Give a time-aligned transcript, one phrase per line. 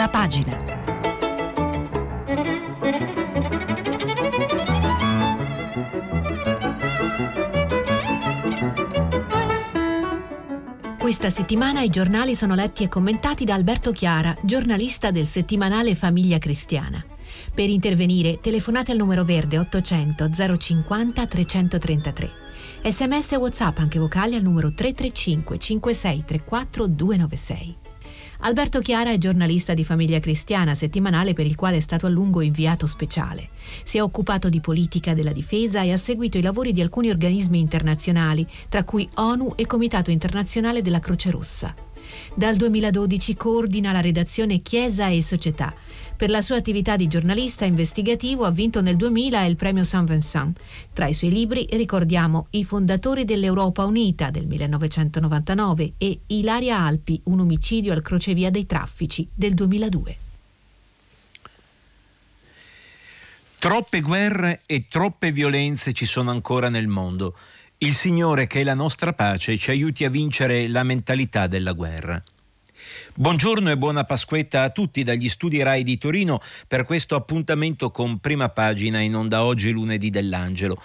[0.00, 0.56] prima pagina.
[10.96, 16.38] Questa settimana i giornali sono letti e commentati da Alberto Chiara, giornalista del settimanale Famiglia
[16.38, 17.04] Cristiana.
[17.52, 22.30] Per intervenire telefonate al numero verde 800 050 333.
[22.84, 27.89] Sms e WhatsApp anche vocali al numero 335 5634 296.
[28.42, 32.40] Alberto Chiara è giornalista di Famiglia Cristiana, settimanale per il quale è stato a lungo
[32.40, 33.50] inviato speciale.
[33.84, 37.58] Si è occupato di politica della difesa e ha seguito i lavori di alcuni organismi
[37.58, 41.74] internazionali, tra cui ONU e Comitato internazionale della Croce Rossa.
[42.34, 45.74] Dal 2012 coordina la redazione Chiesa e Società
[46.20, 50.60] per la sua attività di giornalista investigativo ha vinto nel 2000 il premio Saint Vincent.
[50.92, 57.40] Tra i suoi libri ricordiamo I fondatori dell'Europa Unita del 1999 e Ilaria Alpi, un
[57.40, 60.16] omicidio al crocevia dei traffici del 2002.
[63.58, 67.34] Troppe guerre e troppe violenze ci sono ancora nel mondo.
[67.78, 72.22] Il Signore, che è la nostra pace, ci aiuti a vincere la mentalità della guerra.
[73.12, 78.18] Buongiorno e buona Pasquetta a tutti dagli studi RAI di Torino per questo appuntamento con
[78.18, 80.80] prima pagina in onda oggi lunedì dell'Angelo.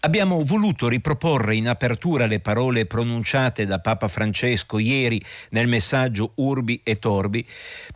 [0.00, 6.80] Abbiamo voluto riproporre in apertura le parole pronunciate da Papa Francesco ieri nel messaggio Urbi
[6.82, 7.46] e Torbi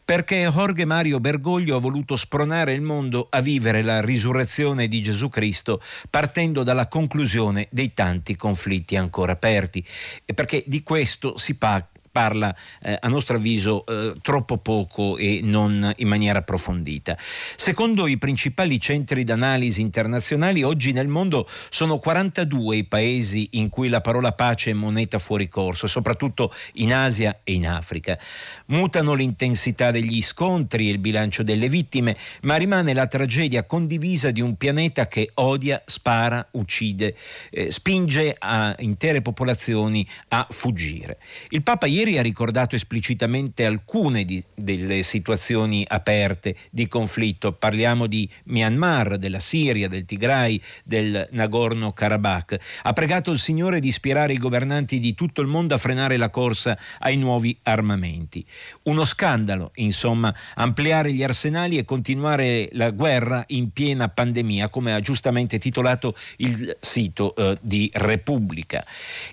[0.04, 5.28] perché Jorge Mario Bergoglio ha voluto spronare il mondo a vivere la risurrezione di Gesù
[5.28, 9.84] Cristo partendo dalla conclusione dei tanti conflitti ancora aperti
[10.24, 15.40] e perché di questo si, pa- parla eh, a nostro avviso eh, troppo poco e
[15.42, 17.16] non in maniera approfondita.
[17.56, 23.88] Secondo i principali centri d'analisi internazionali, oggi nel mondo sono 42 i paesi in cui
[23.88, 28.18] la parola pace è moneta fuori corso, soprattutto in Asia e in Africa.
[28.66, 34.42] Mutano l'intensità degli scontri e il bilancio delle vittime, ma rimane la tragedia condivisa di
[34.42, 37.16] un pianeta che odia, spara, uccide,
[37.50, 38.36] eh, spinge
[38.78, 41.18] intere popolazioni a fuggire.
[41.50, 47.52] Il Papa ieri Ieri ha ricordato esplicitamente alcune di, delle situazioni aperte di conflitto.
[47.52, 52.58] Parliamo di Myanmar, della Siria, del Tigray, del Nagorno-Karabakh.
[52.82, 56.28] Ha pregato il Signore di ispirare i governanti di tutto il mondo a frenare la
[56.28, 58.44] corsa ai nuovi armamenti.
[58.82, 64.98] Uno scandalo, insomma, ampliare gli arsenali e continuare la guerra in piena pandemia, come ha
[64.98, 68.84] giustamente titolato il sito eh, di Repubblica.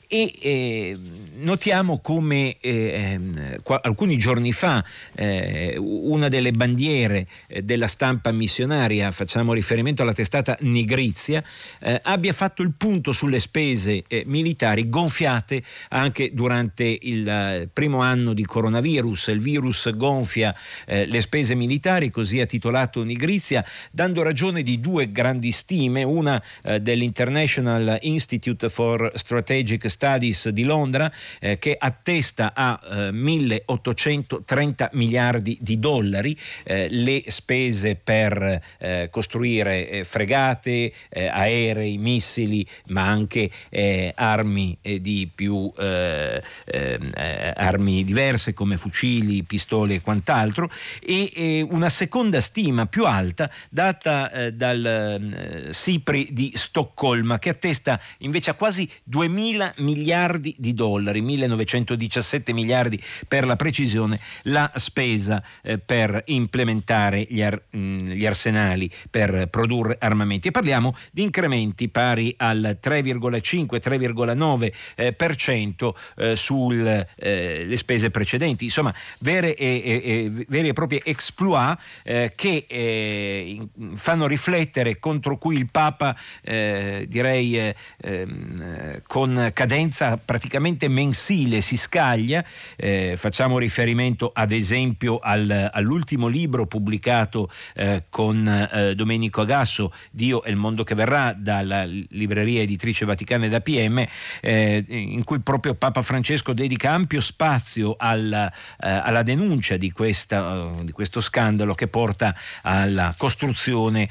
[0.07, 0.97] E eh,
[1.37, 4.83] notiamo come ehm, qua, alcuni giorni fa
[5.15, 11.43] eh, una delle bandiere eh, della stampa missionaria, facciamo riferimento alla testata Nigrizia,
[11.79, 18.01] eh, abbia fatto il punto sulle spese eh, militari gonfiate anche durante il eh, primo
[18.01, 19.27] anno di coronavirus.
[19.27, 20.55] Il virus gonfia
[20.85, 26.41] le spese militari, così ha titolato Nigrizia, dando ragione di due grandi stime, una
[26.79, 36.37] dell'International Institute for Strategic Studies di Londra, che attesta a eh, 1830 miliardi di dollari
[36.63, 44.77] eh, le spese per eh, costruire eh, fregate, eh, aerei, missili, ma anche eh, armi
[44.79, 47.11] di più ehm,
[47.55, 50.69] armi diverse come fucili, pistole e quant'altro
[51.01, 58.53] e una seconda stima più alta data dal SIPRI di Stoccolma che attesta invece a
[58.53, 67.25] quasi 2.000 miliardi di dollari, 1917 miliardi per la precisione, la spesa eh, per implementare
[67.29, 70.47] gli, ar- mm, gli, arsenali per produrre armamenti.
[70.49, 78.65] E parliamo di incrementi pari al 3,5-3,9% eh, cento, eh, sulle eh, spese precedenti.
[78.65, 83.59] Insomma, vere e, e, veri e proprie exploit eh, che eh,
[83.95, 92.28] fanno riflettere contro cui il Papa, direi ehm, con cadenza praticamente mensile, si scaglia
[92.75, 100.43] eh, facciamo riferimento ad esempio al, all'ultimo libro pubblicato eh, con eh, Domenico Agasso, Dio
[100.43, 104.05] e il mondo che verrà, dalla libreria editrice Vaticana da PM,
[104.41, 110.71] eh, in cui proprio Papa Francesco dedica ampio spazio alla, eh, alla denuncia di, questa,
[110.81, 114.09] di, questo scandalo che porta alla costruzione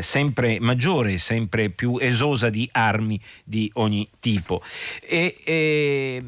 [0.00, 4.62] sempre maggiore, sempre più esosa di armi di ogni tipo.
[5.00, 6.22] E, e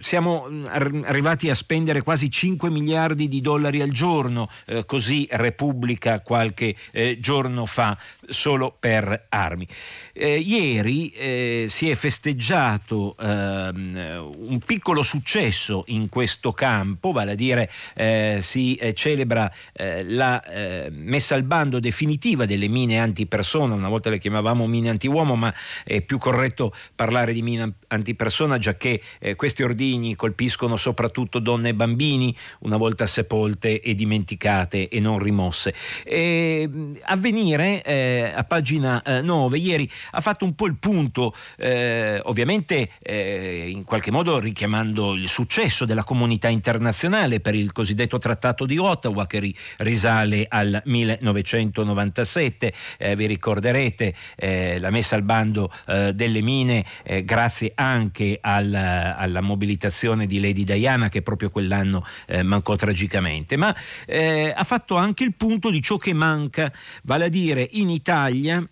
[0.00, 0.66] siamo mm,
[1.04, 7.18] arrivati a spendere quasi 5 miliardi di dollari al giorno, eh, così Repubblica qualche eh,
[7.20, 7.96] giorno fa.
[8.28, 9.66] Solo per armi.
[10.12, 17.34] Eh, ieri eh, si è festeggiato ehm, un piccolo successo in questo campo, vale a
[17.34, 23.74] dire eh, si eh, celebra eh, la eh, messa al bando definitiva delle mine antipersona,
[23.74, 25.52] una volta le chiamavamo mine antiuomo, ma
[25.84, 29.00] è più corretto parlare di mine antipersona, già che
[29.36, 35.74] questi ordigni colpiscono soprattutto donne e bambini, una volta sepolte e dimenticate e non rimosse.
[36.04, 36.68] E,
[38.18, 43.84] avvenire a pagina 9 ieri ha fatto un po' il punto, eh, ovviamente eh, in
[43.84, 49.38] qualche modo richiamando il successo della comunità internazionale per il cosiddetto Trattato di Ottawa che
[49.38, 52.72] ri- risale al 1997.
[52.98, 58.72] Eh, vi ricorderete eh, la messa al bando eh, delle mine eh, grazie anche al,
[58.74, 62.04] alla mobilitazione di Lady Diana che proprio quell'anno
[62.42, 66.72] mancò tragicamente, ma ha fatto anche il punto di ciò che manca,
[67.02, 68.64] vale a dire in Italia Italia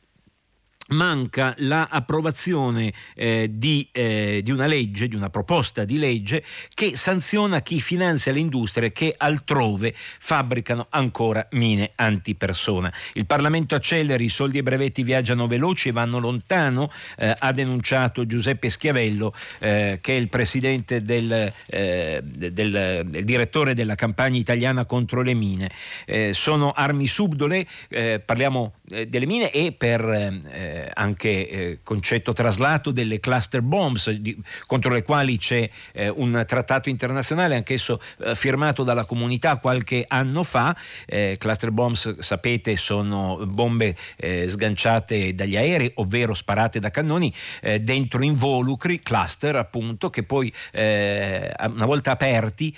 [0.89, 6.45] manca l'approvazione eh, di, eh, di, una legge, di una proposta di legge
[6.75, 12.93] che sanziona chi finanzia le industrie che altrove fabbricano ancora mine antipersona.
[13.15, 17.53] Il Parlamento acceleri, i soldi e i brevetti viaggiano veloci e vanno lontano, eh, ha
[17.53, 24.39] denunciato Giuseppe Schiavello eh, che è il presidente del, eh, del, del, direttore della campagna
[24.39, 25.71] italiana contro le mine.
[26.05, 27.67] Eh, sono armi subdole,
[28.25, 34.37] parliamo delle mine e per eh, anche eh, concetto traslato delle cluster bombs di,
[34.67, 40.43] contro le quali c'è eh, un trattato internazionale anch'esso eh, firmato dalla comunità qualche anno
[40.43, 40.77] fa.
[41.07, 47.33] Eh, cluster bombs sapete sono bombe eh, sganciate dagli aerei ovvero sparate da cannoni
[47.81, 52.75] dentro involucri cluster appunto che poi una volta aperti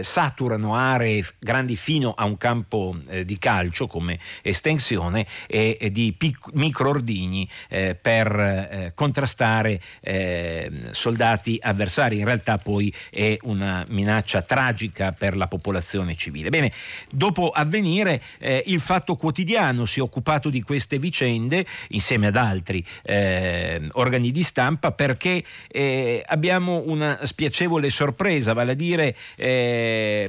[0.00, 6.52] saturano aree grandi fino a un campo di calcio come estensione e, e di pic-
[6.52, 12.18] microordini impegni eh, per eh, contrastare eh, soldati avversari.
[12.18, 16.48] In realtà poi è una minaccia tragica per la popolazione civile.
[16.48, 16.72] Bene,
[17.10, 22.84] dopo avvenire eh, il Fatto Quotidiano si è occupato di queste vicende insieme ad altri
[23.02, 29.14] eh, organi di stampa perché eh, abbiamo una spiacevole sorpresa, vale a dire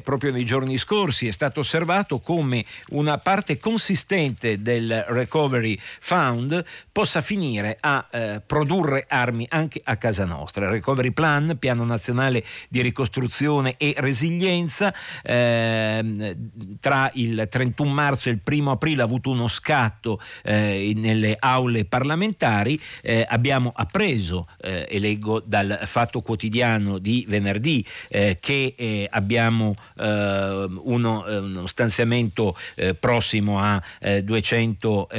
[0.03, 7.21] proprio nei giorni scorsi è stato osservato come una parte consistente del Recovery Fund possa
[7.21, 10.69] finire a eh, produrre armi anche a casa nostra.
[10.69, 14.93] Recovery Plan, piano nazionale di ricostruzione e resilienza,
[15.23, 16.35] eh,
[16.79, 21.85] tra il 31 marzo e il 1 aprile ha avuto uno scatto eh, nelle aule
[21.85, 22.79] parlamentari.
[23.01, 31.23] Eh, abbiamo appreso, eh, e leggo dal Fatto Quotidiano di venerdì, eh, che abbiamo uno,
[31.27, 32.55] uno, stanziamento
[32.99, 33.81] prossimo a
[34.21, 35.09] 200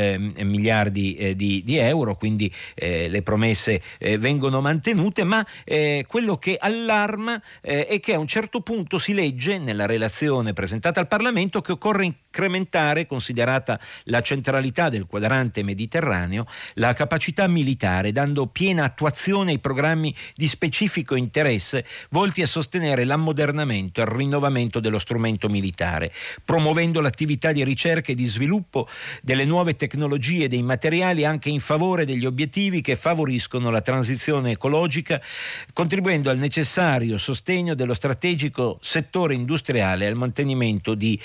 [0.42, 6.56] miliardi di, di euro, quindi eh, le promesse eh, vengono mantenute, ma eh, quello che
[6.58, 11.60] allarma eh, è che a un certo punto si legge nella relazione presentata al Parlamento
[11.60, 19.50] che occorre incrementare, considerata la centralità del quadrante mediterraneo, la capacità militare, dando piena attuazione
[19.52, 26.12] ai programmi di specifico interesse volti a sostenere l'ammodernamento e il rinnovamento dello strumento militare,
[26.44, 28.88] promuovendo l'attività di ricerca e di sviluppo
[29.22, 34.52] delle nuove tecnologie e dei materiali anche in favore degli obiettivi che favoriscono la transizione
[34.52, 35.20] ecologica,
[35.72, 41.18] contribuendo al necessario sostegno dello strategico settore industriale e al mantenimento di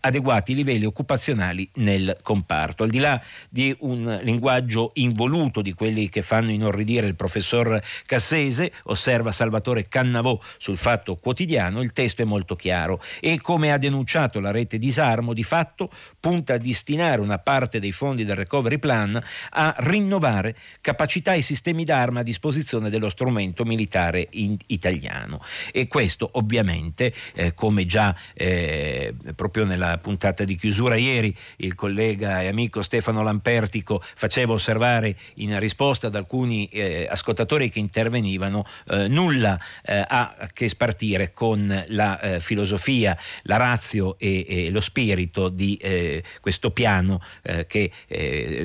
[0.00, 2.82] adeguati livelli occupazionali nel comparto.
[2.82, 8.72] Al di là di un linguaggio involuto di quelli che fanno inorridire il professor Cassese,
[8.84, 14.40] osserva Salvatore Cannavò sul Fatto Quotidiano, il testo è molto chiaro e come ha denunciato
[14.40, 19.20] la rete disarmo, di fatto punta a destinare una parte dei fondi del recovery plan
[19.50, 24.28] a rinnovare capacità e sistemi d'arma a disposizione dello strumento militare
[24.66, 25.42] italiano.
[25.72, 32.42] E questo ovviamente, eh, come già eh, proprio nella puntata di chiusura ieri il collega
[32.42, 39.08] e amico Stefano Lampertico faceva osservare in risposta ad alcuni eh, ascoltatori che intervenivano, eh,
[39.08, 44.80] nulla eh, ha a che spartire con la eh, filosofia, la razio e, e, lo
[44.80, 45.80] spirito di
[46.40, 47.20] questo piano
[47.66, 47.90] che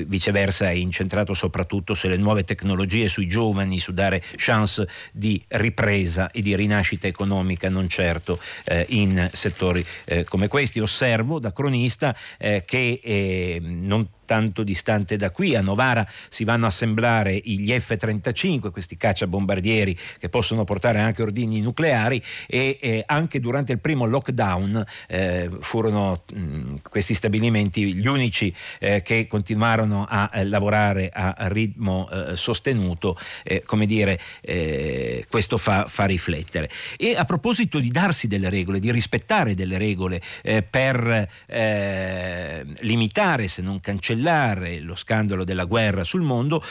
[0.06, 6.40] viceversa è incentrato soprattutto sulle nuove tecnologie, sui giovani, su dare chance di ripresa e
[6.40, 10.78] di rinascita economica, non certo eh, in settori eh, come questi.
[10.78, 15.54] Osservo da cronista eh, che eh, non tanto distante da qui.
[15.54, 21.60] A Novara si vanno a assemblare gli F-35, questi cacciabombardieri che possono portare anche ordini
[21.60, 28.54] nucleari e eh, anche durante il primo lockdown eh, furono mh, questi stabilimenti gli unici
[28.78, 34.18] eh, che continuarono a eh, lavorare a, ritmo eh, sostenuto, eh, come dire,
[35.28, 36.70] questo fa, fa, riflettere.
[36.96, 40.20] E a proposito di darsi delle regole, di rispettare delle regole
[40.70, 41.28] per
[42.80, 44.13] limitare, se non cancellare,
[44.80, 46.62] lo scandalo della guerra sul mondo,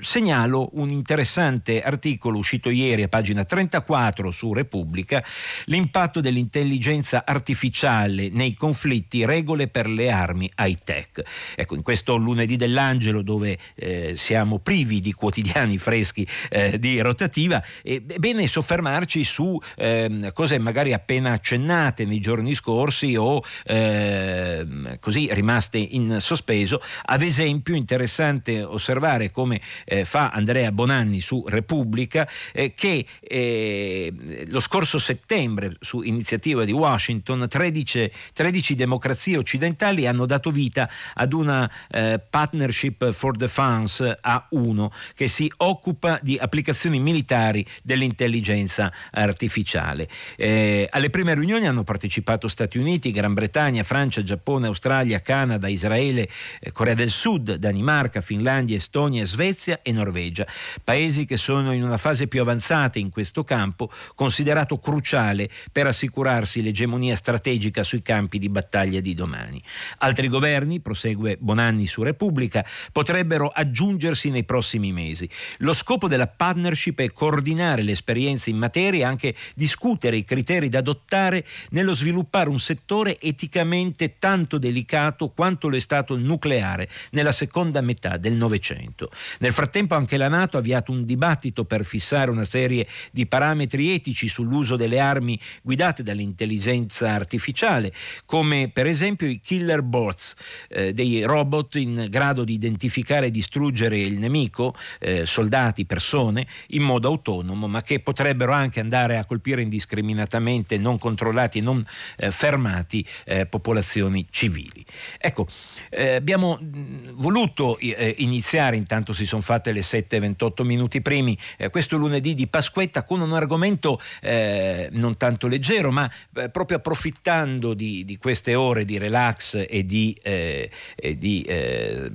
[0.00, 5.24] segnalo un interessante articolo uscito ieri a pagina 34 su Repubblica,
[5.66, 11.22] l'impatto dell'intelligenza artificiale nei conflitti, regole per le armi high-tech.
[11.56, 17.62] Ecco, in questo lunedì dell'angelo dove eh, siamo privi di quotidiani freschi eh, di rotativa,
[17.82, 25.28] è bene soffermarci su eh, cose magari appena accennate nei giorni scorsi o ehm, così
[25.32, 26.57] rimaste in sospeso.
[27.04, 34.12] Ad esempio, interessante osservare come eh, fa Andrea Bonanni su Repubblica eh, che eh,
[34.46, 41.32] lo scorso settembre, su iniziativa di Washington, 13, 13 democrazie occidentali hanno dato vita ad
[41.32, 50.08] una eh, Partnership for Defense A1 che si occupa di applicazioni militari dell'intelligenza artificiale.
[50.36, 56.28] Eh, alle prime riunioni hanno partecipato Stati Uniti, Gran Bretagna, Francia, Giappone, Australia, Canada, Israele,
[56.60, 60.46] eh, Corea del Sud, Danimarca, Finlandia, Estonia, Svezia e Norvegia,
[60.82, 66.62] paesi che sono in una fase più avanzata in questo campo, considerato cruciale per assicurarsi
[66.62, 69.62] l'egemonia strategica sui campi di battaglia di domani.
[69.98, 75.28] Altri governi, prosegue Bonanni su Repubblica, potrebbero aggiungersi nei prossimi mesi.
[75.58, 80.68] Lo scopo della partnership è coordinare le esperienze in materia e anche discutere i criteri
[80.68, 86.88] da adottare nello sviluppare un settore eticamente tanto delicato quanto lo è stato il nucleare
[87.10, 89.10] nella seconda metà del Novecento.
[89.40, 93.92] Nel frattempo anche la Nato ha avviato un dibattito per fissare una serie di parametri
[93.92, 97.92] etici sull'uso delle armi guidate dall'intelligenza artificiale,
[98.24, 100.36] come per esempio i killer bots,
[100.68, 106.82] eh, dei robot in grado di identificare e distruggere il nemico, eh, soldati, persone, in
[106.82, 111.84] modo autonomo, ma che potrebbero anche andare a colpire indiscriminatamente, non controllati e non
[112.16, 114.84] eh, fermati, eh, popolazioni civili.
[115.18, 115.46] Ecco,
[115.90, 121.36] eh, abbiamo mh, voluto eh, iniziare, intanto si sono fatte le 7-28 minuti primi,
[121.70, 126.10] questo lunedì di Pasquetta con un argomento non tanto leggero, ma
[126.52, 130.70] proprio approfittando di, di, queste ore di relax e di, eh,
[131.16, 132.10] di eh,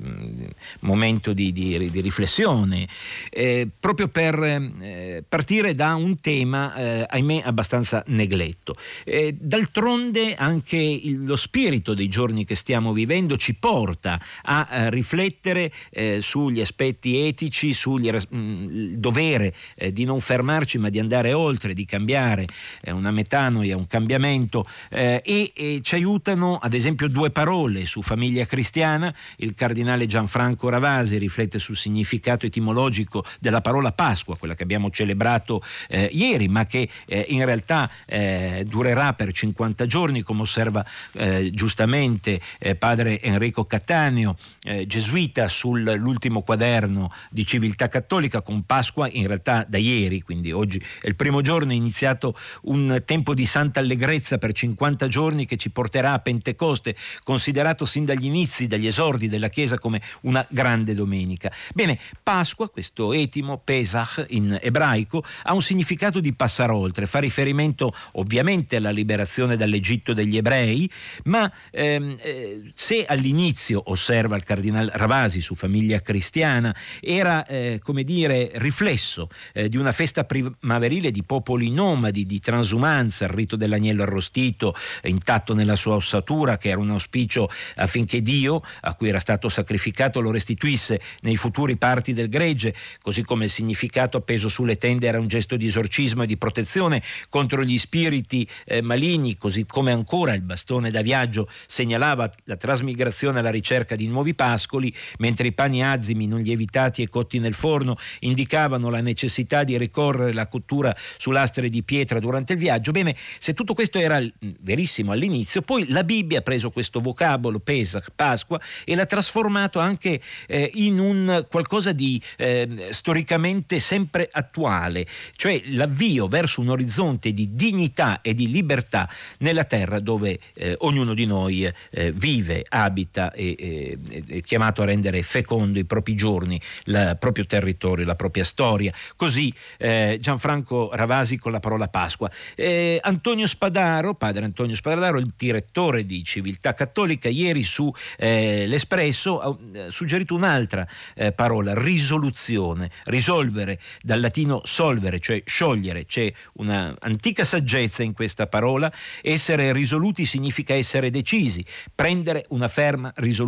[0.82, 2.88] momento di, di, riflessione,
[3.29, 8.75] eh, proprio per eh, partire da un tema, eh, ahimè, abbastanza negletto.
[9.05, 14.89] Eh, d'altronde anche il, lo spirito dei giorni che stiamo vivendo ci porta a, a
[14.89, 15.72] riflettere
[16.19, 19.53] sugli aspetti etici, sul mm, dovere
[19.91, 22.48] di non fermarci ma di andare oltre, di cambiare
[22.88, 25.22] una metanoia, un cambiamento e,
[25.55, 31.60] e ci aiutano ad esempio due parole su famiglia cristiana, il cardinale Gianfranco Ravasi riflette
[31.60, 37.25] sul significato etimologico della parola Pasqua, quella che abbiamo celebrato eh, ieri, ma che eh,
[37.29, 44.35] in realtà eh, durerà per 50 giorni, come osserva eh, giustamente eh, padre Enrico Cattaneo,
[44.63, 50.83] eh, gesuita sull'ultimo quaderno di civiltà cattolica, con Pasqua in realtà da ieri, quindi oggi
[51.00, 55.57] è il primo giorno, è iniziato un tempo di santa allegrezza per 50 giorni che
[55.57, 60.95] ci porterà a Pentecoste, considerato sin dagli inizi, dagli esordi della Chiesa come una grande
[60.95, 61.51] domenica.
[61.75, 67.93] Bene, Pasqua, questo etimo, Pesach in ebraico, ha un significato di passare oltre, fa riferimento
[68.13, 70.89] ovviamente alla liberazione dall'Egitto degli ebrei,
[71.25, 78.03] ma ehm, eh, se all'inizio, osserva il cardinale Ravasi su famiglia cristiana, era eh, come
[78.03, 84.03] dire riflesso eh, di una festa primaverile di popoli nomadi, di transumanza, il rito dell'agnello
[84.03, 89.49] arrostito intatto nella sua ossatura, che era un auspicio affinché Dio, a cui era stato
[89.49, 95.07] sacrificato, lo restituisse nei futuri parti del gregge, così come il significato appeso sulle tende
[95.07, 99.91] era un gesto di esorcismo e di protezione contro gli spiriti eh, maligni, così come
[99.91, 103.62] ancora il bastone da viaggio segnalava la trasmigrazione alla ricerca
[103.96, 109.01] di nuovi pascoli, mentre i pani azimi non lievitati e cotti nel forno indicavano la
[109.01, 112.91] necessità di ricorrere alla cottura su lastre di pietra durante il viaggio.
[112.91, 114.22] Bene, se tutto questo era
[114.60, 120.22] verissimo all'inizio, poi la Bibbia ha preso questo vocabolo Pesach, Pasqua, e l'ha trasformato anche
[120.48, 127.55] eh, in un qualcosa di eh, storicamente sempre attuale, cioè l'avvio verso un orizzonte di
[127.55, 133.52] dignità e di libertà nella terra dove eh, ognuno di noi eh, vive, abita e,
[133.55, 138.93] è, è, chiamato a rendere fecondo i propri giorni, il proprio territorio, la propria storia.
[139.15, 142.29] Così eh, Gianfranco Ravasi con la parola Pasqua.
[142.55, 149.39] Eh, Antonio Spadaro, padre Antonio Spadaro, il direttore di Civiltà Cattolica, ieri su eh, l'Espresso
[149.39, 156.05] ha eh, suggerito un'altra eh, parola, risoluzione, risolvere, dal latino solvere, cioè sciogliere.
[156.05, 158.91] C'è un'antica saggezza in questa parola,
[159.22, 163.42] essere risoluti significa essere decisi, prendere una ferma risoluzione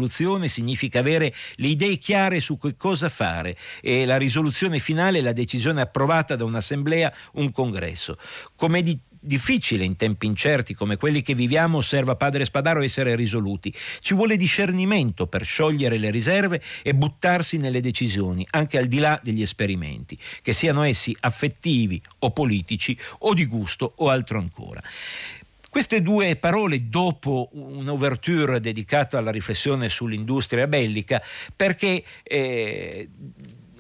[0.48, 5.34] significa avere le idee chiare su che cosa fare e la risoluzione finale è la
[5.34, 8.18] decisione approvata da un'assemblea, un congresso.
[8.56, 13.74] Come di difficile in tempi incerti come quelli che viviamo, osserva padre Spadaro, essere risoluti.
[14.00, 19.20] Ci vuole discernimento per sciogliere le riserve e buttarsi nelle decisioni, anche al di là
[19.22, 24.82] degli esperimenti, che siano essi affettivi o politici o di gusto o altro ancora.
[25.75, 31.22] Queste due parole dopo un'ouverture dedicata alla riflessione sull'industria bellica,
[31.53, 33.10] perché eh,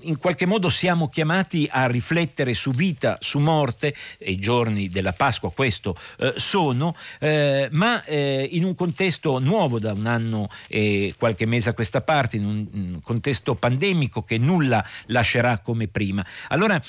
[0.01, 5.13] in qualche modo siamo chiamati a riflettere su vita, su morte, e i giorni della
[5.13, 11.13] Pasqua questo eh, sono, eh, ma eh, in un contesto nuovo da un anno e
[11.17, 15.87] qualche mese a questa parte, in un, in un contesto pandemico che nulla lascerà come
[15.87, 16.25] prima.
[16.49, 16.81] Allora,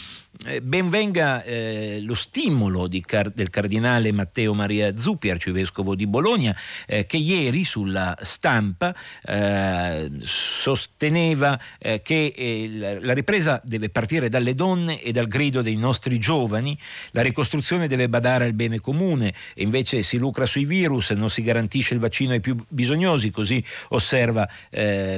[0.62, 6.54] benvenga eh, lo stimolo car- del cardinale Matteo Maria Zuppi, arcivescovo di Bologna,
[6.86, 14.54] eh, che ieri sulla stampa eh, sosteneva eh, che eh, la ripresa deve partire dalle
[14.54, 16.78] donne e dal grido dei nostri giovani,
[17.12, 21.42] la ricostruzione deve badare al bene comune e invece si lucra sui virus, non si
[21.42, 24.48] garantisce il vaccino ai più bisognosi, così osserva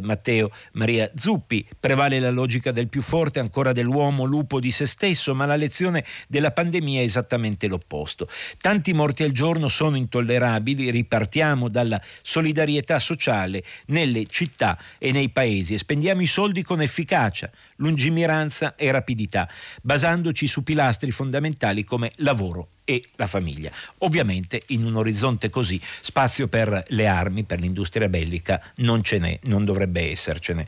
[0.03, 5.08] Matteo Maria Zuppi, prevale la logica del più forte ancora dell'uomo lupo di se stesso
[5.09, 8.29] stesso, ma la lezione della pandemia è esattamente l'opposto.
[8.61, 15.75] Tanti morti al giorno sono intollerabili, ripartiamo dalla solidarietà sociale nelle città e nei paesi
[15.75, 19.49] e spendiamo i soldi con efficacia, lungimiranza e rapidità,
[19.83, 23.71] basandoci su pilastri fondamentali come lavoro e la famiglia.
[23.99, 29.39] Ovviamente in un orizzonte così spazio per le armi, per l'industria bellica non ce n'è,
[29.45, 30.67] non dovrebbe essercene.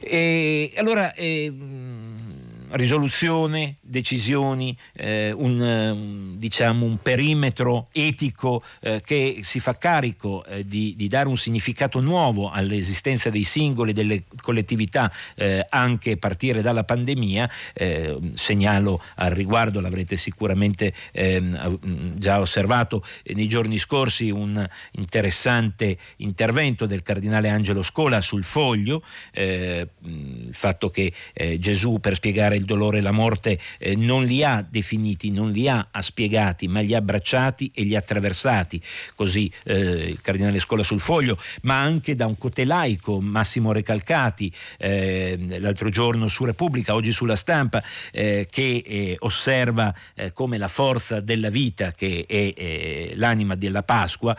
[0.00, 1.52] E allora eh,
[2.72, 10.64] risoluzione, decisioni, eh, un, eh, diciamo, un, perimetro etico eh, che si fa carico eh,
[10.64, 16.62] di, di, dare un significato nuovo all'esistenza dei singoli, delle collettività, eh, anche a partire
[16.62, 17.50] dalla pandemia.
[17.74, 23.04] Eh, segnalo al riguardo, l'avrete sicuramente ehm, già osservato
[23.34, 29.02] nei giorni scorsi, un interessante intervento del cardinale Angelo Scola sul foglio,
[29.34, 29.88] il
[30.52, 31.12] fatto che
[31.58, 35.68] Gesù per spiegare il dolore e la morte eh, non li ha definiti, non li
[35.68, 38.80] ha spiegati, ma li ha abbracciati e li ha attraversati,
[39.14, 45.58] così eh, il cardinale Scola sul foglio, ma anche da un cotelaico, Massimo Recalcati, eh,
[45.58, 51.20] l'altro giorno su Repubblica, oggi sulla stampa, eh, che eh, osserva eh, come la forza
[51.20, 54.36] della vita, che è l'anima della Pasqua,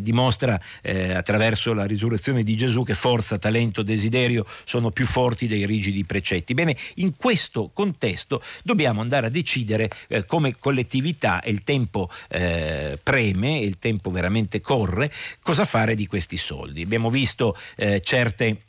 [0.00, 6.04] dimostra attraverso la risurrezione di Gesù che forza, talento, desiderio sono più forti dei rigidi
[6.04, 6.54] precetti.
[6.54, 12.08] Bene, in questo questo contesto dobbiamo andare a decidere eh, come collettività, e il tempo
[12.28, 15.12] eh, preme, il tempo veramente corre,
[15.42, 16.82] cosa fare di questi soldi.
[16.82, 18.62] Abbiamo visto eh, certe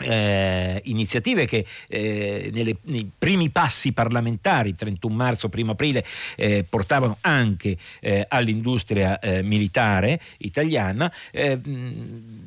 [0.00, 6.04] eh, iniziative che eh, nelle, nei primi passi parlamentari, 31 marzo, 1 aprile,
[6.36, 11.58] eh, portavano anche eh, all'industria eh, militare italiana, eh,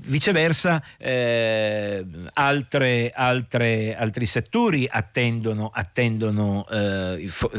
[0.06, 0.84] viceversa
[2.34, 6.66] altre, altre, altri settori attendono, attendono
[7.28, 7.52] fo-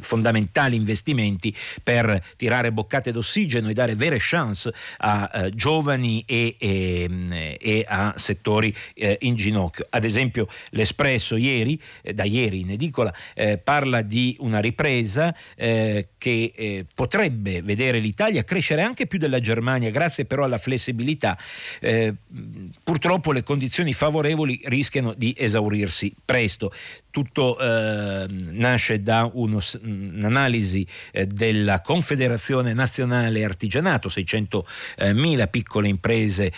[0.00, 7.84] fondamentali investimenti per tirare boccate d'ossigeno e dare vere chance a giovani e, e, e,
[7.86, 8.74] a settori
[9.20, 9.86] in ginocchio.
[9.90, 16.08] Ad esempio l'Espresso ieri, eh, da ieri in edicola, eh, parla di una ripresa eh,
[16.18, 21.38] che eh, potrebbe vedere l'Italia crescere anche più della Germania, grazie però alla flessibilità.
[21.80, 22.12] Eh,
[22.82, 26.72] purtroppo le condizioni favorevoli rischiano di esaurirsi presto
[27.18, 36.52] tutto eh, nasce da uno, un'analisi eh, della Confederazione Nazionale Artigianato, 600.000 piccole imprese,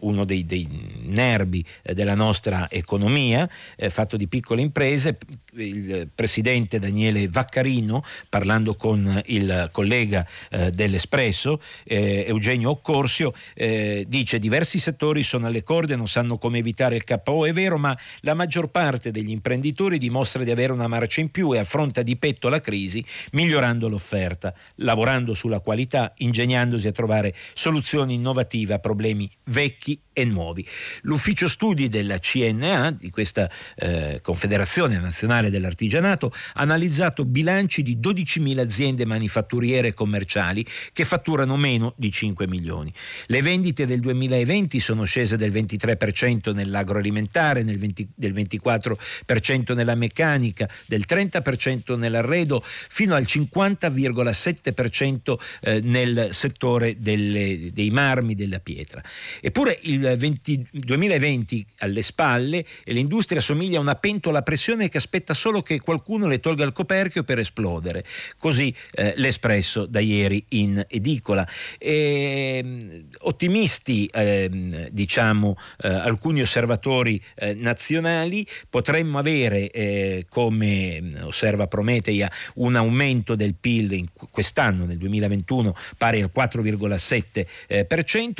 [0.00, 0.66] uno dei, dei
[1.04, 5.18] nervi eh, della nostra economia, eh, fatto di piccole imprese.
[5.54, 14.38] Il presidente Daniele Vaccarino, parlando con il collega eh, dell'Espresso, eh, Eugenio Occorsio, eh, dice
[14.40, 17.46] diversi settori sono alle corde, non sanno come evitare il KO.
[17.46, 21.54] È vero, ma la maggior parte degli imprenditori dimostra di avere una marcia in più
[21.54, 28.14] e affronta di petto la crisi migliorando l'offerta, lavorando sulla qualità, ingegnandosi a trovare soluzioni
[28.14, 30.66] innovative a problemi vecchi e nuovi.
[31.02, 38.60] L'ufficio studi della CNA, di questa eh, Confederazione Nazionale dell'Artigianato, ha analizzato bilanci di 12.000
[38.60, 42.90] aziende manifatturiere e commerciali che fatturano meno di 5 milioni.
[43.26, 50.66] Le vendite del 2020 sono scese del 23% nell'agroalimentare, nel 20, del 24% nella meccanica,
[50.86, 59.02] del 30% nell'arredo, fino al 50,7% eh, nel settore delle, dei marmi, della pietra.
[59.42, 64.98] Eppure il 20, 2020 alle spalle e l'industria somiglia a una pentola a pressione che
[64.98, 68.04] aspetta solo che qualcuno le tolga il coperchio per esplodere.
[68.38, 71.46] Così eh, l'espresso da ieri in edicola.
[71.78, 81.66] E, ehm, ottimisti, eh, diciamo, eh, alcuni osservatori eh, nazionali, potremmo avere, eh, come osserva
[81.66, 87.46] Prometeia, un aumento del PIL quest'anno, nel 2021, pari al 4,7%.
[87.66, 87.86] Eh,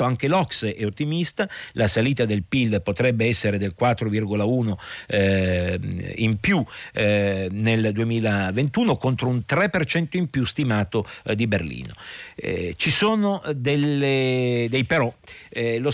[0.03, 4.75] Anche l'Ox è ottimista, la salita del PIL potrebbe essere del 4,1%
[5.07, 5.79] eh,
[6.17, 11.93] in più eh, nel 2021 contro un 3% in più stimato eh, di Berlino.
[12.35, 15.13] Eh, ci sono delle, dei però,
[15.49, 15.91] eh, lo,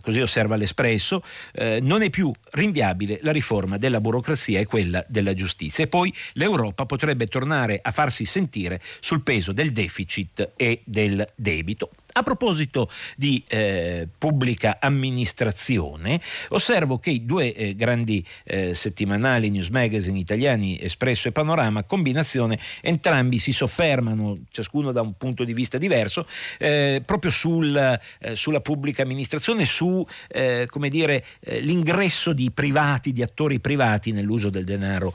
[0.00, 1.22] così osserva l'Espresso,
[1.52, 6.12] eh, non è più rinviabile la riforma della burocrazia e quella della giustizia e poi
[6.34, 11.90] l'Europa potrebbe tornare a farsi sentire sul peso del deficit e del debito.
[12.14, 19.68] A proposito di eh, pubblica amministrazione, osservo che i due eh, grandi eh, settimanali news
[19.68, 25.78] magazine italiani, Espresso e Panorama, combinazione, entrambi si soffermano, ciascuno da un punto di vista
[25.78, 26.26] diverso,
[26.58, 31.24] eh, proprio sul, eh, sulla pubblica amministrazione, su eh, dire,
[31.60, 35.14] l'ingresso di privati, di attori privati nell'uso del denaro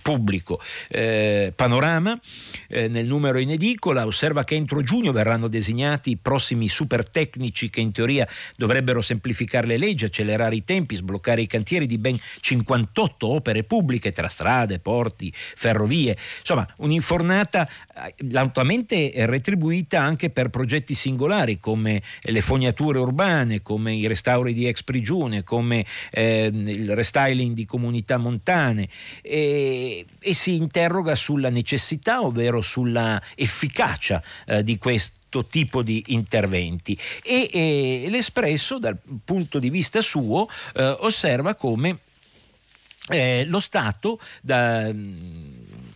[0.00, 0.60] pubblico.
[1.54, 2.18] Panorama,
[2.68, 7.90] nel numero in edicola, osserva che entro giugno verranno designati prossimi super tecnici che in
[7.90, 13.64] teoria dovrebbero semplificare le leggi, accelerare i tempi, sbloccare i cantieri di ben 58 opere
[13.64, 16.16] pubbliche tra strade, porti, ferrovie.
[16.38, 24.06] Insomma, un'infornata eh, lautamente retribuita anche per progetti singolari come le fognature urbane, come i
[24.06, 28.88] restauri di ex prigione, come eh, il restyling di comunità montane
[29.20, 36.98] e, e, si interroga sulla necessità, ovvero sulla efficacia eh, di questo tipo di interventi.
[37.22, 41.98] E, e l'Espresso dal punto di vista suo eh, osserva come
[43.08, 44.90] eh, lo Stato da,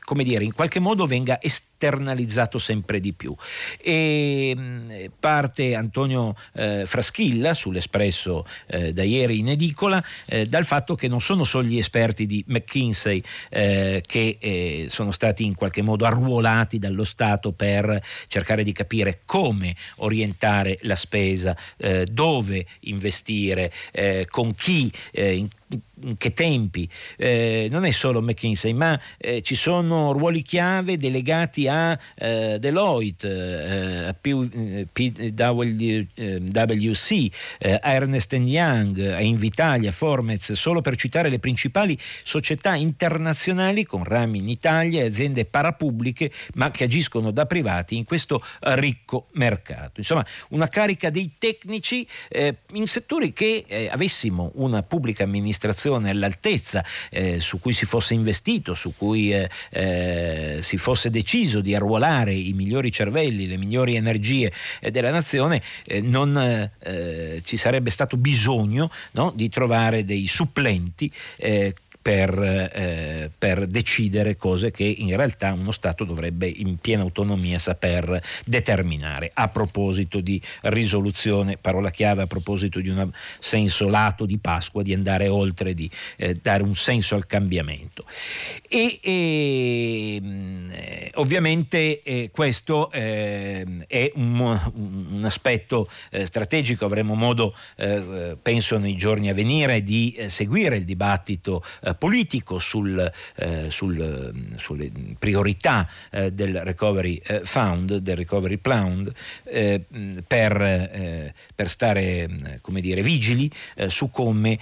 [0.05, 1.39] come dire, in qualche modo venga
[1.85, 3.35] esternalizzato sempre di più.
[3.81, 10.95] E mm, parte Antonio eh, Fraschilla sull'Espresso eh, da ieri in edicola eh, dal fatto
[10.95, 15.83] che non sono solo gli esperti di McKinsey eh, che eh, sono stati in qualche
[15.83, 23.73] modo arruolati dallo Stato per cercare di capire come orientare la spesa, eh, dove investire,
[24.29, 25.49] con chi, in
[26.03, 26.89] in che tempi.
[27.19, 29.01] Non è solo McKinsey, ma
[29.43, 34.93] ci sono ruoli chiave delegati a eh, Deloitte, eh, a PwC,
[37.59, 44.05] eh, a Ernest Young, a Invitalia, Formez, solo per citare le principali società internazionali con
[44.05, 50.01] rami in Italia e aziende parapubbliche, ma che agiscono da privati in questo ricco mercato.
[50.01, 57.41] Insomma, una carica dei tecnici eh, in settori che avessimo una pubblica amministrazione all'altezza eh,
[57.41, 62.53] su cui si fosse investito, su cui eh, eh, si fosse deciso di arruolare i
[62.53, 68.91] migliori cervelli, le migliori energie eh, della nazione, eh, non eh, ci sarebbe stato bisogno
[69.13, 71.11] no, di trovare dei supplenti
[72.05, 78.23] per, eh, per, decidere cose che in realtà uno Stato dovrebbe in piena autonomia saper
[78.45, 79.31] determinare.
[79.33, 84.93] A proposito di risoluzione, parola chiave a proposito di un senso lato di Pasqua, di
[84.93, 88.05] andare oltre, di eh, dare un senso al cambiamento.
[88.69, 90.21] E, e
[91.17, 94.39] ovviamente eh, questo ehm, è un,
[94.75, 100.77] un aspetto eh, strategico, avremo modo, eh, penso nei giorni a venire, di eh, seguire
[100.77, 101.63] il dibattito
[101.99, 103.11] politico sul,
[103.69, 105.89] sul, sulle priorità
[106.33, 109.11] del Recovery Fund, del Recovery Plan,
[110.27, 113.51] per, per, stare come dire, vigili
[113.87, 114.59] su come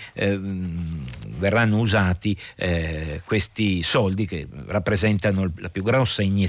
[1.38, 2.36] verranno usati
[3.24, 6.41] questi soldi che rappresentano la più grossa iniezione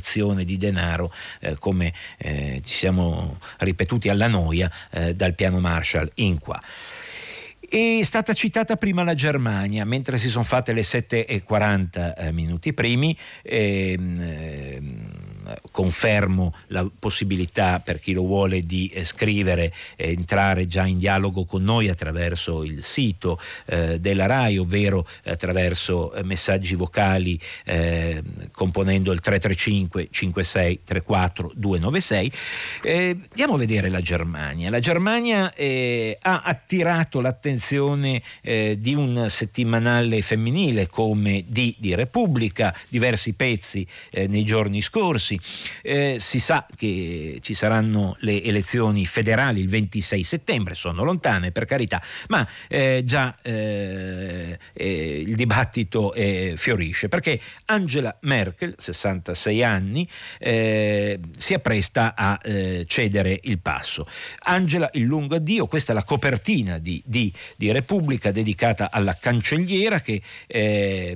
[0.43, 1.13] di denaro
[1.59, 1.93] come
[2.63, 4.71] ci siamo ripetuti alla noia
[5.13, 6.59] dal piano Marshall in qua.
[7.73, 13.17] È stata citata prima la Germania, mentre si sono fatte le 7.40 eh, minuti primi.
[13.41, 15.22] Ehm, ehm,
[15.71, 21.45] confermo la possibilità per chi lo vuole di eh, scrivere e entrare già in dialogo
[21.45, 29.11] con noi attraverso il sito eh, della RAI, ovvero attraverso eh, messaggi vocali eh, componendo
[29.11, 32.31] il 335 56 34 296.
[33.29, 34.69] andiamo a vedere la Germania.
[34.69, 42.75] La Germania eh, ha attirato l'attenzione eh, di un settimanale femminile come di, di Repubblica,
[42.89, 45.39] diversi pezzi nei giorni scorsi scorsi.
[45.81, 51.65] Eh, si sa che ci saranno le elezioni federali il 26 settembre, sono lontane per
[51.65, 60.07] carità, ma eh, già eh, eh il dibattito eh, fiorisce perché Angela Merkel, 66 anni,
[60.39, 62.39] eh, si appresta a
[62.85, 64.07] cedere il passo.
[64.43, 70.01] Angela, il lungo addio, questa è la copertina di, di, di Repubblica dedicata alla cancelliera
[70.01, 71.15] che è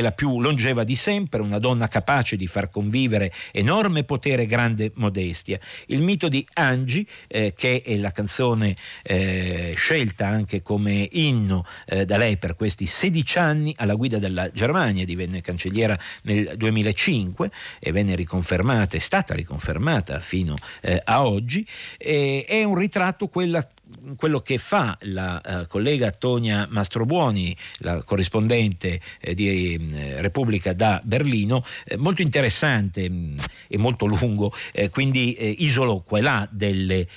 [0.00, 5.58] la più longeva di sempre, una donna capace di far convivere enorme potere, grande modestia.
[5.86, 12.04] Il mito di Angie, eh, che è la canzone eh, scelta anche come inno eh,
[12.04, 17.92] da lei per questi 16 anni alla guida della Germania, divenne cancelliera nel 2005 e
[17.92, 21.66] venne riconfermata, è stata riconfermata fino eh, a oggi,
[21.98, 23.66] è un ritratto quella
[24.16, 31.00] quello che fa la uh, collega Tonia Mastrobuoni, la corrispondente eh, di eh, Repubblica da
[31.02, 36.22] Berlino, eh, molto interessante mh, mm, e molto lungo, eh, quindi eh, isolo qua e
[36.22, 37.08] là delle...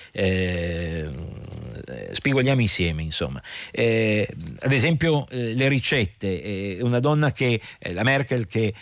[2.11, 3.41] spigoliamo insieme, insomma.
[3.71, 7.59] ad esempio le ricette, una donna che,
[7.91, 8.73] la Merkel, che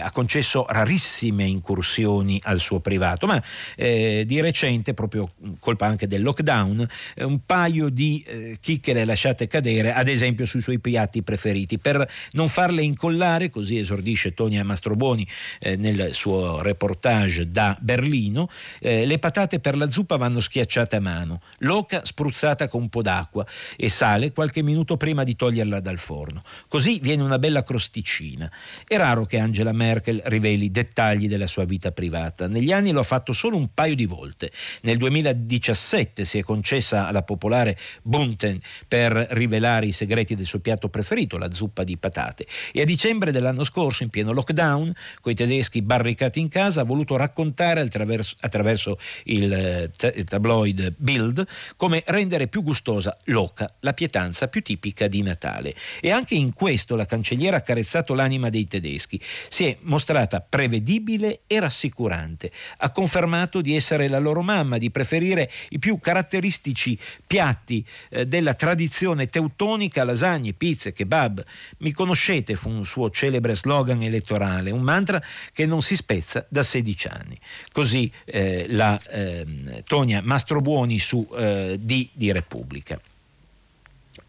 [0.00, 3.42] ha concesso rarissime incursioni al suo privato, ma
[3.76, 6.88] di recente, proprio colpa anche del lockdown,
[7.30, 12.48] un paio di eh, chicchere lasciate cadere, ad esempio sui suoi piatti preferiti, per non
[12.48, 15.26] farle incollare, così esordisce Tonia Mastroboni
[15.60, 18.48] eh, nel suo reportage da Berlino,
[18.80, 23.02] eh, le patate per la zuppa vanno schiacciate a mano, l'oca spruzzata con un po'
[23.02, 26.42] d'acqua e sale qualche minuto prima di toglierla dal forno.
[26.66, 28.50] Così viene una bella crosticina.
[28.86, 32.48] È raro che Angela Merkel riveli dettagli della sua vita privata.
[32.48, 34.50] Negli anni lo ha fatto solo un paio di volte.
[34.82, 40.88] Nel 2017 si è concessa alla popolare Bunten per rivelare i segreti del suo piatto
[40.88, 42.46] preferito, la zuppa di patate.
[42.72, 46.84] E a dicembre dell'anno scorso, in pieno lockdown, con i tedeschi barricati in casa, ha
[46.84, 53.92] voluto raccontare attraverso, attraverso il, eh, il tabloid Bild come rendere più gustosa l'oca, la
[53.92, 55.74] pietanza più tipica di Natale.
[56.00, 59.20] E anche in questo la cancelliera ha carezzato l'anima dei tedeschi.
[59.48, 62.50] Si è mostrata prevedibile e rassicurante.
[62.78, 68.54] Ha confermato di essere la loro mamma, di preferire i più caratteristici piatti eh, della
[68.54, 71.44] tradizione teutonica, lasagne, pizze, kebab.
[71.78, 76.62] Mi conoscete fu un suo celebre slogan elettorale, un mantra che non si spezza da
[76.62, 77.38] 16 anni.
[77.72, 83.00] Così eh, la eh, Tonia Mastrobuoni su eh, di, di Repubblica.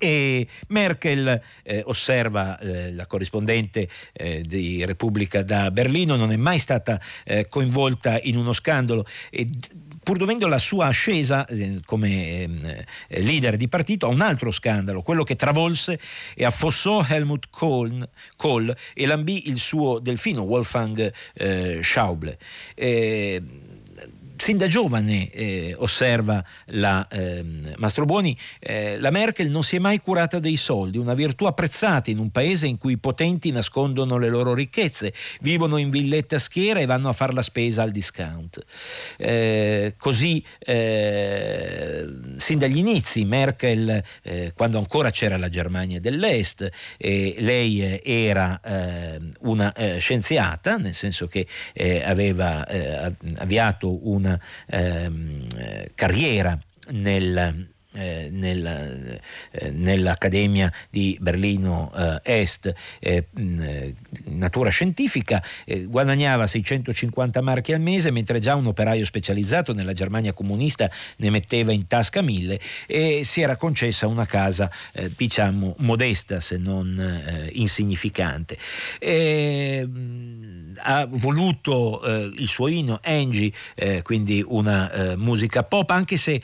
[0.04, 6.58] E Merkel, eh, osserva eh, la corrispondente eh, di Repubblica da Berlino, non è mai
[6.58, 9.06] stata eh, coinvolta in uno scandalo.
[9.30, 9.48] E,
[10.04, 15.04] pur dovendo la sua ascesa eh, come eh, leader di partito a un altro scandalo,
[15.04, 16.00] quello che travolse
[16.34, 21.14] e affossò Helmut Kohl, e lambì il suo delfino Wolfgang
[21.82, 22.40] Schauble.
[24.42, 27.46] Sin da giovane, eh, osserva la eh,
[27.78, 32.18] Mastrobuoni, eh, la Merkel non si è mai curata dei soldi, una virtù apprezzata in
[32.18, 36.80] un paese in cui i potenti nascondono le loro ricchezze, vivono in villette a schiera
[36.80, 38.66] e vanno a fare la spesa al discount.
[39.18, 48.02] Eh, così, eh, sin dagli inizi, Merkel, eh, quando ancora c'era la Germania dell'Est, lei
[48.04, 48.60] era
[49.42, 51.46] una scienziata, nel senso che
[52.04, 52.66] aveva
[53.38, 54.31] avviato una
[54.68, 55.48] ehm,
[55.96, 56.58] carriera
[56.92, 59.20] nel, eh, nel,
[59.52, 63.26] eh, nell'Accademia di Berlino eh, Est, eh,
[64.26, 70.32] natura scientifica, eh, guadagnava 650 marchi al mese, mentre già un operaio specializzato nella Germania
[70.32, 76.40] comunista ne metteva in tasca mille e si era concessa una casa, eh, diciamo, modesta
[76.40, 78.58] se non insignificante.
[79.00, 79.86] E,
[80.82, 82.02] ha voluto
[82.36, 83.52] il suo inno Angie,
[84.04, 86.42] quindi una musica pop, anche se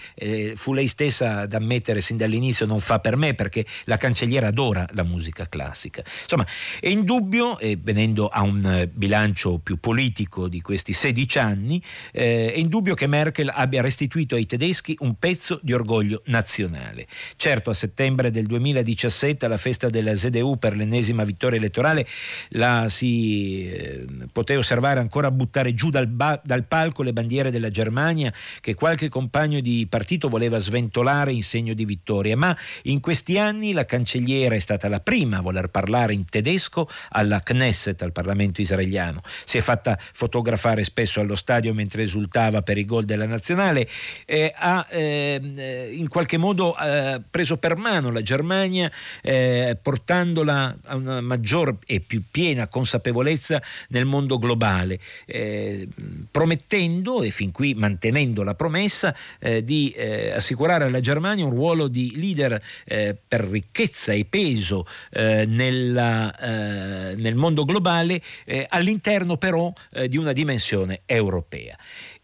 [0.56, 4.88] fu lei stessa ad ammettere sin dall'inizio non fa per me perché la cancelliera adora
[4.92, 6.04] la musica classica.
[6.22, 6.46] Insomma,
[6.80, 12.54] è indubbio, e venendo a un eh, bilancio più politico di questi 16 anni, eh,
[12.54, 17.08] è indubbio che Merkel abbia restituito ai tedeschi un pezzo di orgoglio nazionale.
[17.36, 22.06] Certo, a settembre del 2017, alla festa della ZDU per l'ennesima vittoria elettorale,
[22.50, 28.34] la si poté osservare ancora buttare giù dal, ba- dal palco le bandiere della Germania
[28.60, 33.72] che qualche compagno di partito voleva sventolare in segno di vittoria, ma in questi anni
[33.72, 38.62] la cancelliera è stata la prima a voler parlare in tedesco alla Knesset, al Parlamento
[38.62, 39.22] israeliano.
[39.46, 43.88] Si è fatta fotografare spesso allo stadio mentre esultava per i gol della nazionale,
[44.26, 50.96] eh, ha eh, in qualche modo eh, preso per mano la Germania eh, portandola a
[50.96, 55.88] una maggior e più piena consapevolezza nel mondo globale, eh,
[56.32, 59.94] promettendo e fin qui mantenendo la promessa eh, di
[60.34, 67.16] assicurare alla Germania un ruolo di leader eh, per ricchezza e peso eh, nella, eh,
[67.16, 71.78] nel mondo globale eh, all'interno però eh, di una dimensione europea.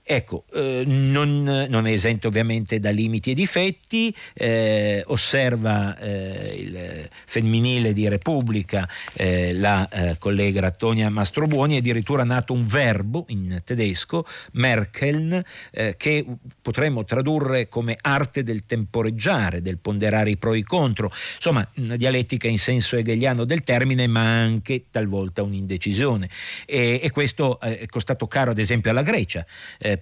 [0.06, 7.10] Ecco, eh, non, non, è esente ovviamente da limiti e difetti, eh, osserva eh, il
[7.26, 13.62] femminile di Repubblica, eh, la eh, collega Tonia Mastrobuoni, è addirittura nato un verbo in
[13.64, 16.26] tedesco, Merkeln, eh, che
[16.62, 21.96] potremmo tradurre come arte del temporeggiare, del ponderare i pro e i contro, insomma una
[21.96, 26.30] dialettica in senso hegeliano del termine, ma anche talvolta un'indecisione.
[26.66, 29.46] E, e questo è costato caro ad esempio alla Grecia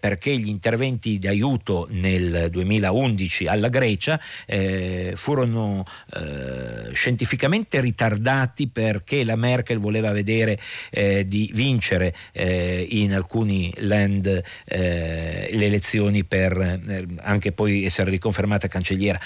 [0.01, 5.85] perché gli interventi di aiuto nel 2011 alla Grecia eh, furono
[6.15, 10.59] eh, scientificamente ritardati perché la Merkel voleva vedere
[10.89, 14.25] eh, di vincere eh, in alcuni land
[14.65, 19.19] eh, le elezioni per eh, anche poi essere riconfermata cancelliera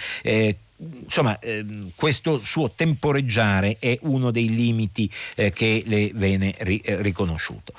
[0.77, 7.01] insomma, ehm, questo suo temporeggiare è uno dei limiti eh, che le viene ri- eh,
[7.01, 7.73] riconosciuto.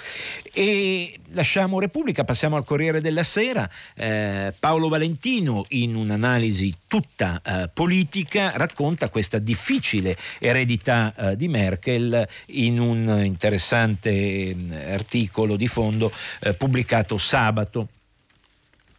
[0.53, 3.69] E lasciamo Repubblica, passiamo al Corriere della Sera.
[3.95, 12.27] Eh, Paolo Valentino, in un'analisi tutta eh, politica, racconta questa difficile eredità eh, di Merkel
[12.47, 16.11] in un interessante mm, articolo di fondo
[16.57, 17.89] pubblicato sabato.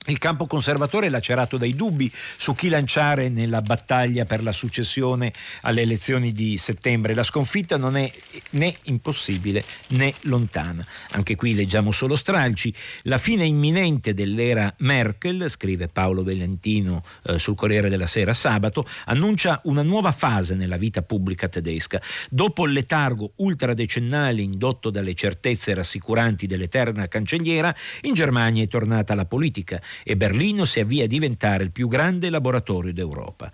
[0.10, 5.34] Il campo conservatore è lacerato dai dubbi su chi lanciare nella battaglia per la successione
[5.64, 7.14] alle elezioni di settembre.
[7.14, 8.10] La sconfitta non è
[8.52, 10.86] né impossibile né lontana.
[11.12, 12.74] Anche qui leggiamo solo stralci.
[13.04, 19.60] La fine imminente dell'era Merkel, scrive Paolo Valentino eh, sul Corriere della Sera sabato, annuncia
[19.66, 22.02] una nuova fase nella vita pubblica tedesca.
[22.30, 29.26] Dopo il letargo ultradecennale indotto dalle certezze rassicuranti dell'eterna cancelliera, in Germania è tornata la
[29.26, 33.52] politica e Berlino si avvia a diventare il più grande laboratorio d'Europa.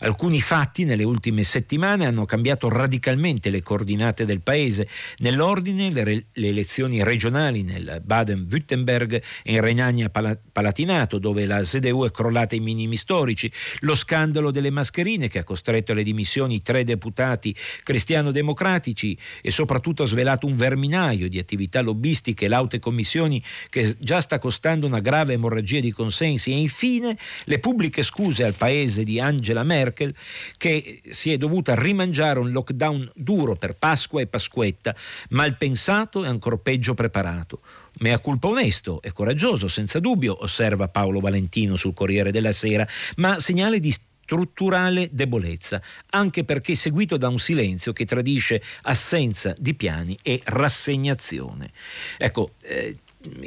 [0.00, 4.88] Alcuni fatti nelle ultime settimane hanno cambiato radicalmente le coordinate del paese.
[5.18, 12.10] Nell'ordine le, re- le elezioni regionali nel Baden-Württemberg e in Renania-Palatinato, dove la ZDU è
[12.10, 17.54] crollata ai minimi storici, lo scandalo delle mascherine che ha costretto alle dimissioni tre deputati
[17.82, 24.20] cristiano-democratici e soprattutto ha svelato un verminaio di attività lobbistiche e laute commissioni che già
[24.20, 29.20] sta costando una grave emorragia di consensi e infine le pubbliche scuse al paese di
[29.20, 30.14] Angela Merkel
[30.56, 34.94] che si è dovuta rimangiare un lockdown duro per Pasqua e Pasquetta,
[35.30, 37.60] mal pensato e ancora peggio preparato.
[37.98, 43.38] Mea culpa onesto e coraggioso, senza dubbio, osserva Paolo Valentino sul Corriere della Sera, ma
[43.38, 43.94] segnale di
[44.24, 51.70] strutturale debolezza, anche perché seguito da un silenzio che tradisce assenza di piani e rassegnazione.
[52.16, 52.96] Ecco, eh,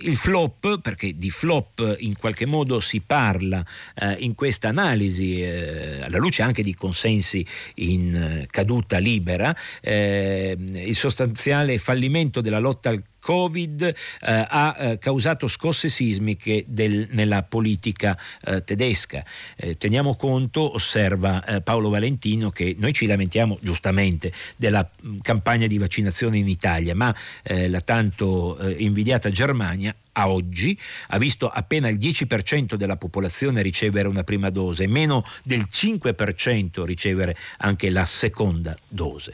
[0.02, 6.02] il flop, perché di flop in qualche modo si parla eh, in questa analisi, eh,
[6.02, 12.90] alla luce anche di consensi in eh, caduta libera, eh, il sostanziale fallimento della lotta
[12.90, 19.22] al Covid eh, ha eh, causato scosse sismiche del, nella politica eh, tedesca.
[19.58, 25.68] Eh, teniamo conto, osserva eh, Paolo Valentino, che noi ci lamentiamo giustamente della mh, campagna
[25.68, 27.14] di vaccinazione in Italia, ma
[27.44, 30.78] eh, la tanto invidiata Germania a oggi
[31.10, 37.36] ha visto appena il 10% della popolazione ricevere una prima dose meno del 5% ricevere
[37.58, 39.34] anche la seconda dose.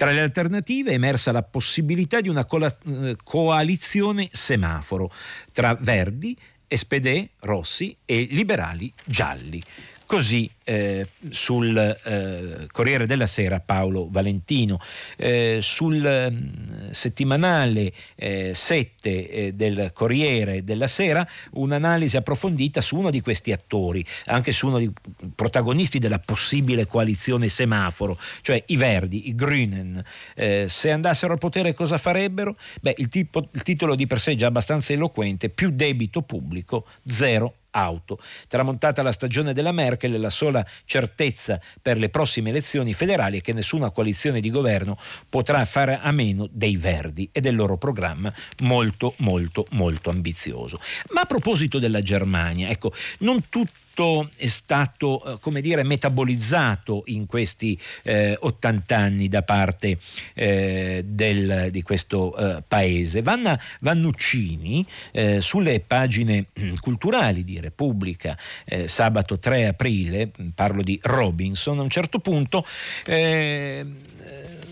[0.00, 5.12] Tra le alternative è emersa la possibilità di una eh, coalizione semaforo
[5.52, 6.34] tra Verdi,
[6.66, 9.62] SPD, Rossi e liberali gialli.
[10.10, 14.80] Così eh, sul eh, Corriere della Sera Paolo Valentino,
[15.16, 16.00] eh, sul
[16.32, 18.56] mm, settimanale 7
[19.04, 24.66] eh, eh, del Corriere della Sera un'analisi approfondita su uno di questi attori, anche su
[24.66, 24.90] uno dei
[25.32, 30.02] protagonisti della possibile coalizione semaforo, cioè i Verdi, i Grünen.
[30.34, 32.56] Eh, se andassero al potere cosa farebbero?
[32.80, 36.86] Beh, il, tipo, il titolo di per sé è già abbastanza eloquente, più debito pubblico,
[37.06, 38.18] zero auto.
[38.48, 43.52] Tramontata la stagione della Merkel, la sola certezza per le prossime elezioni federali è che
[43.52, 44.96] nessuna coalizione di governo
[45.28, 50.80] potrà fare a meno dei Verdi e del loro programma molto molto molto ambizioso.
[51.10, 57.02] Ma a proposito della Germania, ecco, non tutti tutto è stato, eh, come dire, metabolizzato
[57.06, 59.98] in questi eh, 80 anni da parte
[60.34, 63.20] eh, del, di questo eh, paese.
[63.20, 70.82] Vanna Vannuccini, eh, sulle pagine mm, culturali di Repubblica, eh, sabato 3 aprile, mm, parlo
[70.82, 72.64] di Robinson, a un certo punto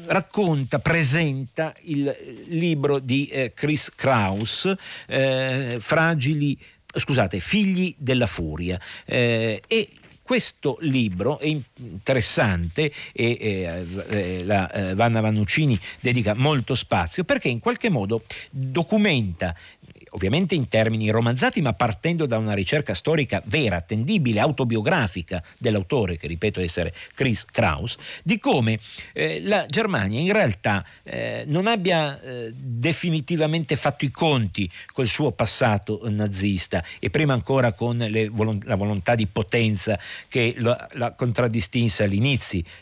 [0.06, 2.14] racconta, presenta il
[2.48, 4.72] libro di Chris Kraus,
[5.06, 6.58] Fragili
[6.94, 8.80] scusate, Figli della Furia.
[9.04, 9.88] Eh, e
[10.28, 17.48] questo libro è interessante e eh, eh, la eh, Vanna Vannuccini dedica molto spazio perché
[17.48, 19.56] in qualche modo documenta
[20.10, 26.26] ovviamente in termini romanzati, ma partendo da una ricerca storica vera, attendibile, autobiografica dell'autore, che
[26.26, 28.78] ripeto essere Chris Kraus, di come
[29.12, 35.32] eh, la Germania in realtà eh, non abbia eh, definitivamente fatto i conti col suo
[35.32, 37.98] passato nazista e prima ancora con
[38.30, 39.98] volo- la volontà di potenza
[40.28, 42.36] che la, la contraddistinse all'inizio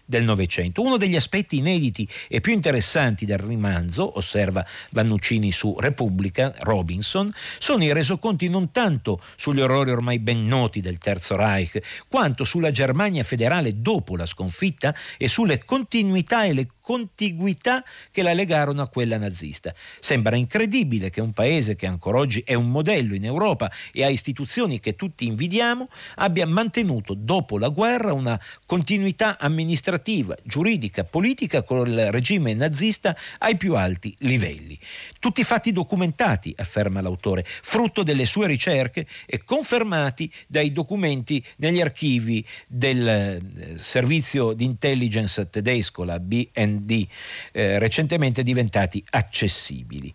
[0.04, 0.82] del Novecento.
[0.82, 7.32] Uno degli aspetti inediti e più interessanti del romanzo, osserva Vannuccini su Repubblica, Robinson, Nixon
[7.58, 12.70] sono i resoconti non tanto sugli orrori ormai ben noti del Terzo Reich, quanto sulla
[12.70, 17.82] Germania federale dopo la sconfitta e sulle continuità e le contiguità
[18.12, 19.74] che la legarono a quella nazista.
[19.98, 24.08] Sembra incredibile che un paese che ancora oggi è un modello in Europa e ha
[24.08, 31.88] istituzioni che tutti invidiamo abbia mantenuto dopo la guerra una continuità amministrativa, giuridica, politica con
[31.88, 34.78] il regime nazista ai più alti livelli.
[35.18, 42.46] Tutti fatti documentati, afferma l'autore, frutto delle sue ricerche e confermati dai documenti negli archivi
[42.68, 43.40] del eh,
[43.74, 47.08] servizio di intelligence tedesco, la BND di
[47.52, 50.12] eh, recentemente diventati accessibili.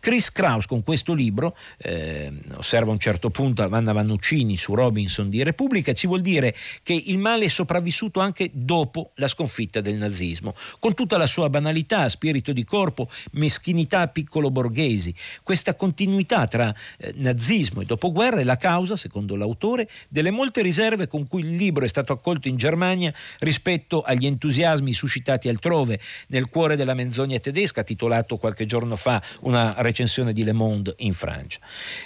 [0.00, 5.28] Chris Kraus con questo libro, eh, osserva a un certo punto Vanna Vannuccini su Robinson
[5.28, 9.96] di Repubblica, ci vuol dire che il male è sopravvissuto anche dopo la sconfitta del
[9.96, 15.14] nazismo, con tutta la sua banalità, spirito di corpo, meschinità piccolo borghesi.
[15.42, 21.08] Questa continuità tra eh, nazismo e dopoguerra è la causa, secondo l'autore, delle molte riserve
[21.08, 26.48] con cui il libro è stato accolto in Germania rispetto agli entusiasmi suscitati altrove, nel
[26.48, 29.88] cuore della menzogna tedesca, titolato qualche giorno fa una recensione
[30.32, 31.58] di Le Monde in Francia.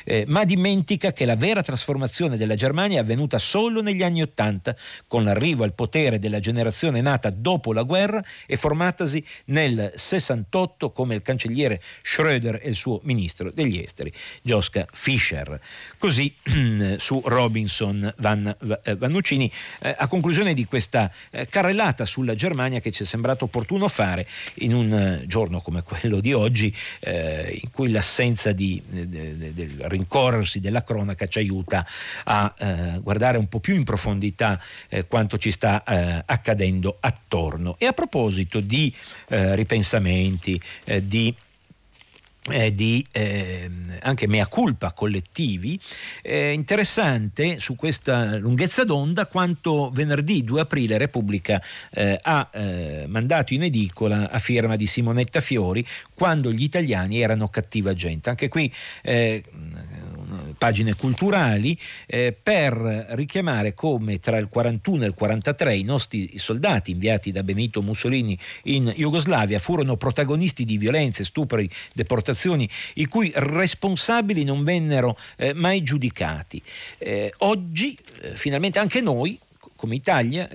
[0.04, 4.76] Eh, ma dimentica che la vera trasformazione della Germania è avvenuta solo negli anni Ottanta,
[5.06, 11.14] con l'arrivo al potere della generazione nata dopo la guerra e formatasi nel 68 come
[11.14, 14.12] il cancelliere Schröder e il suo ministro degli esteri,
[14.42, 15.60] Joschka Fischer.
[15.98, 16.34] Così
[16.96, 22.90] su Robinson Van, eh, Vannuccini, eh, a conclusione di questa eh, carrellata sulla Germania che
[22.90, 24.26] ci è sembrato opportuno fare
[24.56, 29.84] in un eh, giorno come quello di oggi, eh, in cui l'assenza di, de, del
[29.88, 31.84] rincorrersi della cronaca ci aiuta
[32.24, 37.74] a eh, guardare un po' più in profondità eh, quanto ci sta eh, accadendo attorno.
[37.78, 38.94] E a proposito di
[39.28, 41.34] eh, ripensamenti, eh, di
[42.50, 43.70] eh, di eh,
[44.00, 45.80] anche mea culpa collettivi,
[46.22, 53.54] eh, interessante su questa lunghezza d'onda quanto venerdì 2 aprile Repubblica eh, ha eh, mandato
[53.54, 58.28] in edicola a firma di Simonetta Fiori quando gli italiani erano cattiva gente.
[58.28, 58.70] Anche qui
[59.02, 59.42] eh,
[60.56, 66.90] pagine culturali eh, per richiamare come tra il 41 e il 43 i nostri soldati
[66.90, 74.44] inviati da Benito Mussolini in Jugoslavia furono protagonisti di violenze, stupri, deportazioni i cui responsabili
[74.44, 76.62] non vennero eh, mai giudicati.
[76.98, 79.38] Eh, oggi eh, finalmente anche noi
[79.76, 80.48] come Italia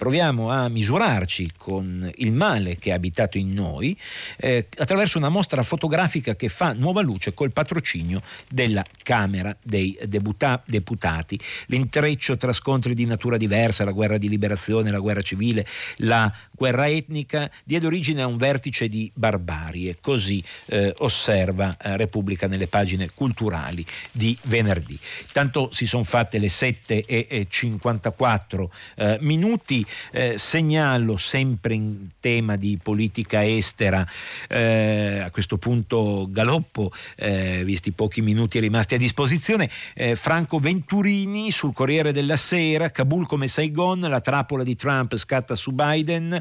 [0.00, 3.94] proviamo a misurarci con il male che è abitato in noi
[4.38, 10.62] eh, attraverso una mostra fotografica che fa nuova luce col patrocinio della Camera dei debuta-
[10.64, 11.38] Deputati.
[11.66, 16.88] L'intreccio tra scontri di natura diversa, la guerra di liberazione, la guerra civile, la guerra
[16.88, 23.10] etnica, diede origine a un vertice di barbarie, così eh, osserva eh, Repubblica nelle pagine
[23.14, 24.98] culturali di venerdì.
[25.32, 32.56] Tanto si sono fatte le 7 e 54 eh, minuti, eh, segnalo sempre in tema
[32.56, 34.06] di politica estera,
[34.48, 39.68] eh, a questo punto galoppo, eh, visti i pochi minuti rimasti a disposizione,
[40.14, 45.72] Franco Venturini sul Corriere della Sera, Kabul come Saigon, la trappola di Trump scatta su
[45.72, 46.40] Biden,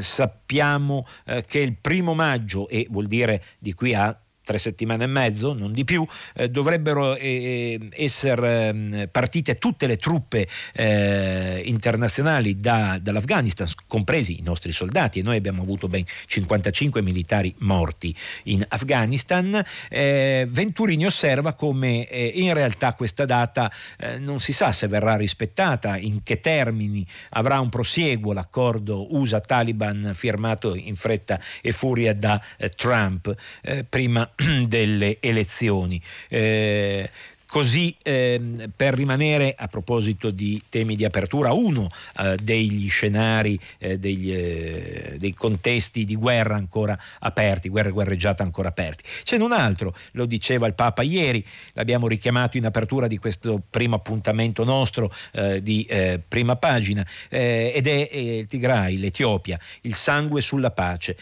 [0.00, 1.06] sappiamo
[1.46, 4.16] che il primo maggio, e vuol dire di qui a
[4.50, 9.96] tre settimane e mezzo, non di più, eh, dovrebbero eh, essere eh, partite tutte le
[9.96, 17.00] truppe eh, internazionali da, dall'Afghanistan, compresi i nostri soldati, e noi abbiamo avuto ben 55
[17.00, 18.12] militari morti
[18.44, 19.64] in Afghanistan.
[19.88, 23.70] Eh, Venturini osserva come eh, in realtà questa data
[24.18, 30.74] non si sa se verrà rispettata, in che termini avrà un prosieguo l'accordo USA-Taliban firmato
[30.74, 32.42] in fretta e furia da
[32.74, 33.32] Trump
[33.88, 34.28] prima
[34.66, 36.00] delle elezioni.
[36.28, 37.08] Eh,
[37.50, 41.88] Così ehm, per rimanere a proposito di temi di apertura, uno
[42.20, 48.68] eh, degli scenari, eh, degli, eh, dei contesti di guerra ancora aperti, guerra guerreggiata ancora
[48.68, 49.02] aperti.
[49.24, 53.60] Ce n'è un altro, lo diceva il Papa ieri, l'abbiamo richiamato in apertura di questo
[53.68, 59.94] primo appuntamento nostro eh, di eh, prima pagina, eh, ed è il Tigray, l'Etiopia, il
[59.96, 61.16] sangue sulla pace.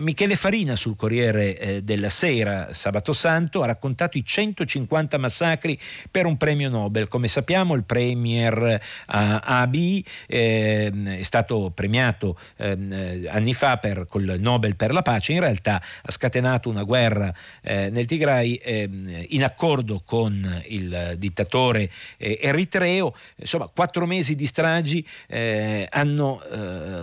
[0.00, 5.73] Michele Farina sul Corriere della Sera, sabato santo, ha raccontato i 150 massacri
[6.10, 7.08] per un premio Nobel.
[7.08, 14.36] Come sappiamo il premier uh, Abiy eh, è stato premiato eh, anni fa per, col
[14.38, 19.44] Nobel per la pace, in realtà ha scatenato una guerra eh, nel Tigray ehm, in
[19.44, 26.40] accordo con il dittatore eh, eritreo, insomma quattro mesi di stragi eh, hanno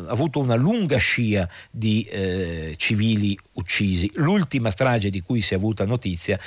[0.07, 2.07] avuto una lunga scia di
[2.75, 4.09] civili uccisi.
[4.15, 6.39] L'ultima strage di cui si è avuta notizia,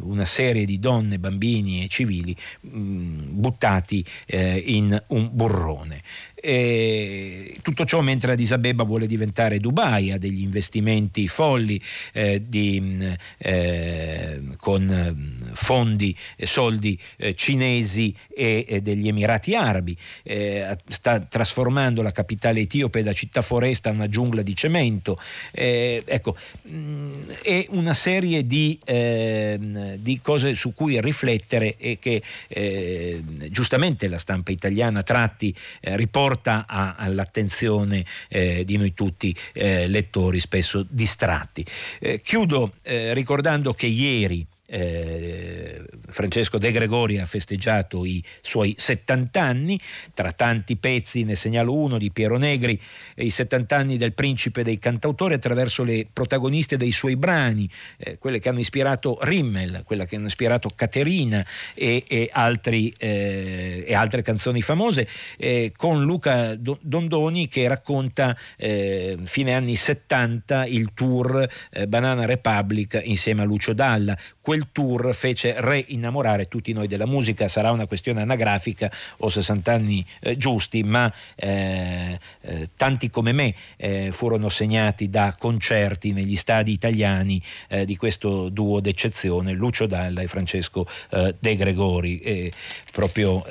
[0.00, 6.02] una serie di donne, bambini, bambini e civili mh, mm, buttati eh, in un burrone.
[6.44, 11.80] E tutto ciò mentre Addis Abeba vuole diventare Dubai, ha degli investimenti folli
[12.12, 12.98] eh, di,
[13.38, 21.20] eh, con mm, fondi e soldi eh, cinesi e, e, degli Emirati Arabi, eh, sta
[21.20, 25.20] trasformando la capitale etiope da città foresta a una giungla di cemento.
[25.52, 26.36] Eh, ecco,
[26.68, 34.08] mm, è una serie di, ehm, di, cose su cui riflettere e che eh, giustamente
[34.08, 41.64] la stampa italiana tratti, riporta porta all'attenzione eh, di noi tutti eh, lettori spesso distratti.
[41.98, 49.40] Eh, chiudo eh, ricordando che ieri eh, Francesco De Gregori ha festeggiato i suoi 70
[49.40, 49.78] anni,
[50.14, 52.80] tra tanti pezzi ne segnalo uno di Piero Negri,
[53.16, 57.68] i 70 anni del principe dei cantautori attraverso le protagoniste dei suoi brani,
[57.98, 61.44] eh, quelle che hanno ispirato Rimmel, quella che hanno ispirato Caterina
[61.74, 65.06] e, e, altri, eh, e altre canzoni famose,
[65.36, 73.00] eh, con Luca Dondoni che racconta eh, fine anni 70 il tour eh, Banana Republic
[73.04, 74.16] insieme a Lucio Dalla.
[74.40, 79.72] Quel quel tour fece reinnamorare tutti noi della musica, sarà una questione anagrafica o 60
[79.72, 86.36] anni eh, giusti, ma eh, eh, tanti come me eh, furono segnati da concerti negli
[86.36, 92.48] stadi italiani eh, di questo duo d'eccezione, Lucio Dalla e Francesco eh, De Gregori, è
[92.92, 93.44] proprio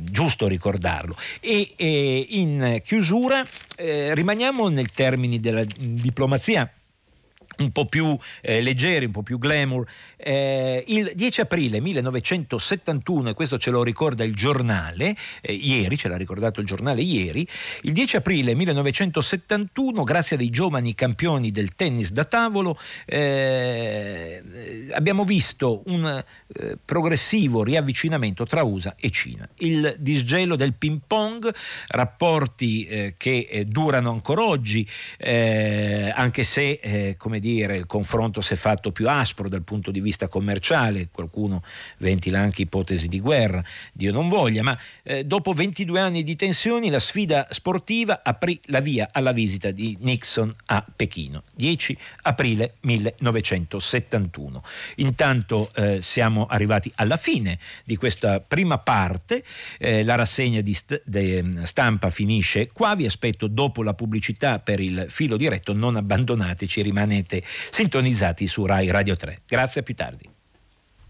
[0.00, 1.16] giusto ricordarlo.
[1.40, 1.74] E,
[2.30, 3.44] in chiusura
[3.76, 6.70] rimaniamo nel termine della diplomazia
[7.58, 9.86] un po' più eh, leggeri, un po' più glamour.
[10.16, 16.08] Eh, il 10 aprile 1971, e questo ce lo ricorda il giornale, eh, ieri, ce
[16.08, 17.46] l'ha ricordato il giornale ieri,
[17.82, 24.42] il 10 aprile 1971, grazie a dei giovani campioni del tennis da tavolo, eh,
[24.92, 26.22] abbiamo visto un
[26.54, 29.46] eh, progressivo riavvicinamento tra USA e Cina.
[29.58, 31.52] Il disgelo del ping pong,
[31.88, 34.88] rapporti eh, che durano ancora oggi,
[35.18, 40.28] anche se, come dire, il confronto si è fatto più aspro dal punto di vista
[40.28, 41.62] commerciale, qualcuno
[41.98, 43.62] ventila anche ipotesi di guerra,
[43.92, 48.78] Dio non voglia, ma eh, dopo 22 anni di tensioni la sfida sportiva aprì la
[48.78, 54.62] via alla visita di Nixon a Pechino, 10 aprile 1971.
[54.96, 59.42] Intanto eh, siamo arrivati alla fine di questa prima parte,
[59.78, 61.02] eh, la rassegna di st-
[61.64, 66.80] stampa finisce qua, vi aspetto dopo la pubblicità per il filo diretto, non abbandonateci,
[67.32, 69.38] rimanete sintonizzati su Rai Radio 3.
[69.46, 70.28] Grazie a più tardi.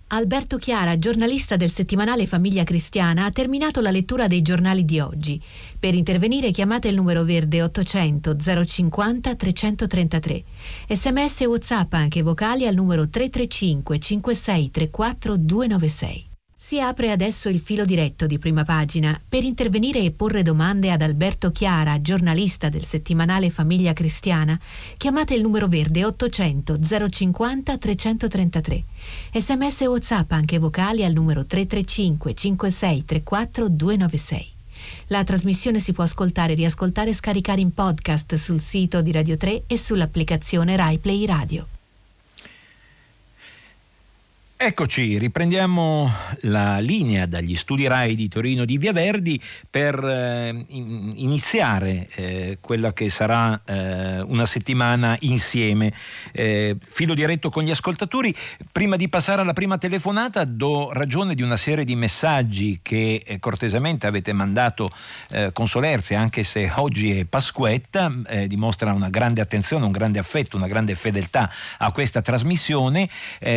[0.09, 5.41] Alberto Chiara, giornalista del settimanale Famiglia Cristiana, ha terminato la lettura dei giornali di oggi.
[5.79, 10.45] Per intervenire chiamate il numero verde 800 050 333.
[10.89, 16.32] Sms e WhatsApp anche vocali al numero 335 5634 296.
[16.73, 21.03] Si apre adesso il filo diretto di prima pagina per intervenire e porre domande ad
[21.03, 24.59] Alberto Chiara, giornalista del settimanale Famiglia Cristiana.
[24.97, 26.79] Chiamate il numero verde 800
[27.11, 28.85] 050 333.
[29.35, 34.47] Sms e WhatsApp anche vocali al numero 335 5634 296.
[35.09, 39.65] La trasmissione si può ascoltare, riascoltare e scaricare in podcast sul sito di Radio 3
[39.67, 41.67] e sull'applicazione RaiPlay Radio.
[44.65, 46.09] Eccoci, riprendiamo
[46.43, 52.93] la linea dagli studi RAI di Torino di Via Verdi per eh, iniziare eh, quella
[52.93, 55.93] che sarà eh, una settimana insieme.
[56.31, 58.33] Eh, filo diretto con gli ascoltatori.
[58.71, 63.41] Prima di passare alla prima telefonata do ragione di una serie di messaggi che eh,
[63.41, 64.89] cortesemente avete mandato
[65.31, 68.13] eh, con solerzia, anche se oggi è Pasquetta,
[68.47, 73.11] dimostra una grande attenzione, un grande affetto, una grande fedeltà a questa trasmissione.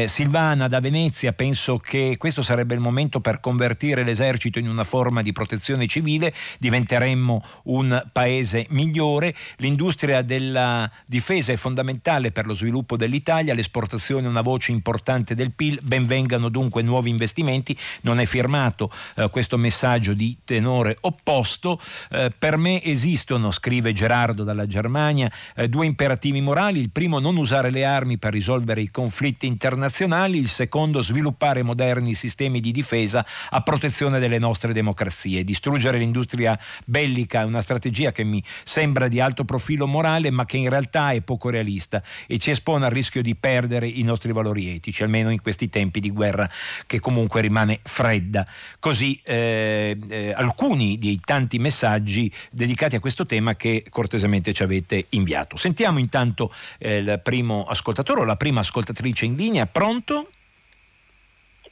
[0.05, 4.85] Silvana da Venezia Venezia penso che questo sarebbe il momento per convertire l'esercito in una
[4.85, 12.53] forma di protezione civile, diventeremmo un paese migliore, l'industria della difesa è fondamentale per lo
[12.53, 18.25] sviluppo dell'Italia, l'esportazione è una voce importante del PIL, benvengano dunque nuovi investimenti, non è
[18.25, 21.77] firmato eh, questo messaggio di tenore opposto,
[22.11, 27.35] eh, per me esistono, scrive Gerardo dalla Germania, eh, due imperativi morali, il primo non
[27.35, 32.71] usare le armi per risolvere i conflitti internazionali, il secondo secondo sviluppare moderni sistemi di
[32.71, 35.43] difesa a protezione delle nostre democrazie.
[35.43, 40.57] Distruggere l'industria bellica è una strategia che mi sembra di alto profilo morale ma che
[40.57, 44.75] in realtà è poco realista e ci espone al rischio di perdere i nostri valori
[44.75, 46.47] etici, almeno in questi tempi di guerra
[46.85, 48.45] che comunque rimane fredda.
[48.77, 55.07] Così eh, eh, alcuni dei tanti messaggi dedicati a questo tema che cortesemente ci avete
[55.09, 55.57] inviato.
[55.57, 59.65] Sentiamo intanto eh, il primo ascoltatore o la prima ascoltatrice in linea.
[59.65, 60.29] Pronto?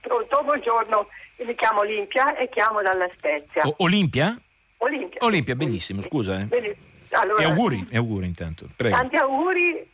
[0.04, 3.64] Pronto, buongiorno, mi chiamo Olimpia e chiamo dalla Spezia.
[3.64, 4.38] O- Olimpia?
[4.80, 5.20] Olimpia.
[5.24, 6.42] Olimpia, benissimo, scusa.
[6.42, 6.44] Eh.
[6.44, 6.92] Benissimo.
[7.12, 8.68] Allora, e auguri, e auguri intanto.
[8.76, 8.98] Prego.
[8.98, 9.90] Tanti auguri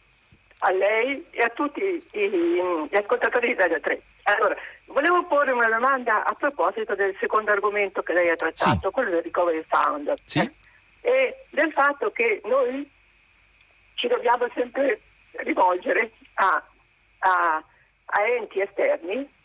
[0.61, 1.81] a lei e a tutti
[2.11, 4.01] gli ascoltatori di Radio 3.
[4.23, 4.55] Allora,
[4.87, 8.91] volevo porre una domanda a proposito del secondo argomento che lei ha trattato, sì.
[8.91, 10.11] quello del Recovery Fund.
[10.25, 10.39] Sì.
[10.39, 10.51] Eh?
[11.01, 12.89] E del fatto che noi
[13.93, 15.01] ci dobbiamo sempre
[15.43, 16.63] rivolgere a,
[17.19, 17.63] a,
[18.05, 19.37] a enti esterni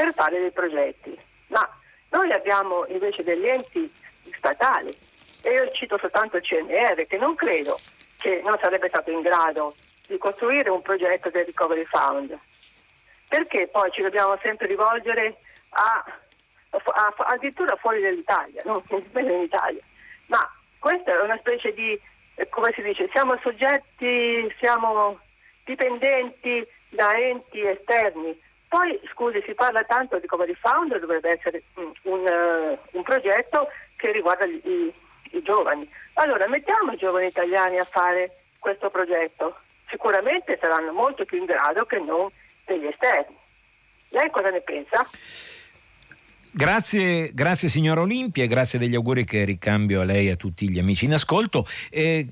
[0.00, 1.14] per fare dei progetti.
[1.48, 1.68] Ma
[2.08, 3.92] noi abbiamo invece degli enti
[4.34, 4.96] statali
[5.42, 7.78] e io cito soltanto il CNR che non credo
[8.16, 9.74] che non sarebbe stato in grado
[10.06, 12.38] di costruire un progetto del Recovery Fund.
[13.28, 15.36] Perché poi ci dobbiamo sempre rivolgere
[15.68, 16.02] a,
[16.70, 19.82] a, a, addirittura fuori dall'Italia, non in Italia.
[20.28, 22.00] Ma questa è una specie di,
[22.36, 25.20] eh, come si dice, siamo soggetti, siamo
[25.62, 31.92] dipendenti da enti esterni poi, scusi, si parla tanto di Comedy Found, dovrebbe essere un,
[32.02, 33.66] un, uh, un progetto
[33.96, 34.94] che riguarda gli, i,
[35.32, 35.90] i giovani.
[36.12, 39.56] Allora, mettiamo i giovani italiani a fare questo progetto.
[39.88, 42.28] Sicuramente saranno molto più in grado che non
[42.64, 43.36] degli esterni.
[44.10, 45.04] Lei cosa ne pensa?
[46.52, 50.78] Grazie, grazie signora Olimpia grazie degli auguri che ricambio a lei e a tutti gli
[50.78, 51.66] amici in ascolto.
[51.90, 52.26] Eh,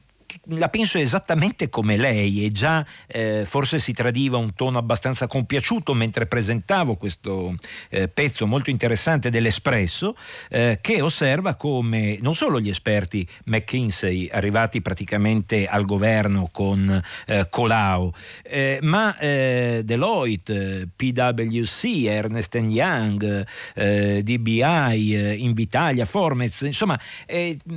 [0.50, 5.94] la penso esattamente come lei e già eh, forse si tradiva un tono abbastanza compiaciuto
[5.94, 7.56] mentre presentavo questo
[7.88, 10.16] eh, pezzo molto interessante dell'Espresso
[10.50, 17.46] eh, che osserva come non solo gli esperti McKinsey arrivati praticamente al governo con eh,
[17.48, 18.12] Colau
[18.42, 26.98] eh, ma eh, Deloitte, PwC, Ernest Young, DBI, Invitalia, Formez insomma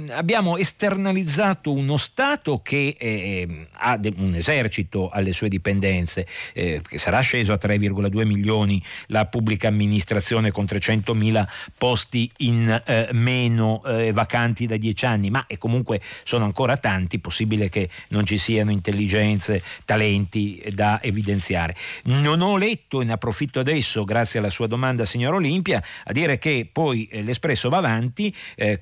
[0.09, 6.97] abbiamo esternalizzato uno Stato Stato che eh, ha un esercito alle sue dipendenze, eh, che
[6.97, 13.83] sarà sceso a 3,2 milioni la pubblica amministrazione con 300 mila posti in eh, meno
[13.85, 18.71] eh, vacanti da dieci anni, ma comunque sono ancora tanti, possibile che non ci siano
[18.71, 21.75] intelligenze, talenti da evidenziare.
[22.05, 26.39] Non ho letto, e ne approfitto adesso, grazie alla sua domanda, signor Olimpia, a dire
[26.39, 28.81] che poi eh, l'Espresso va avanti eh,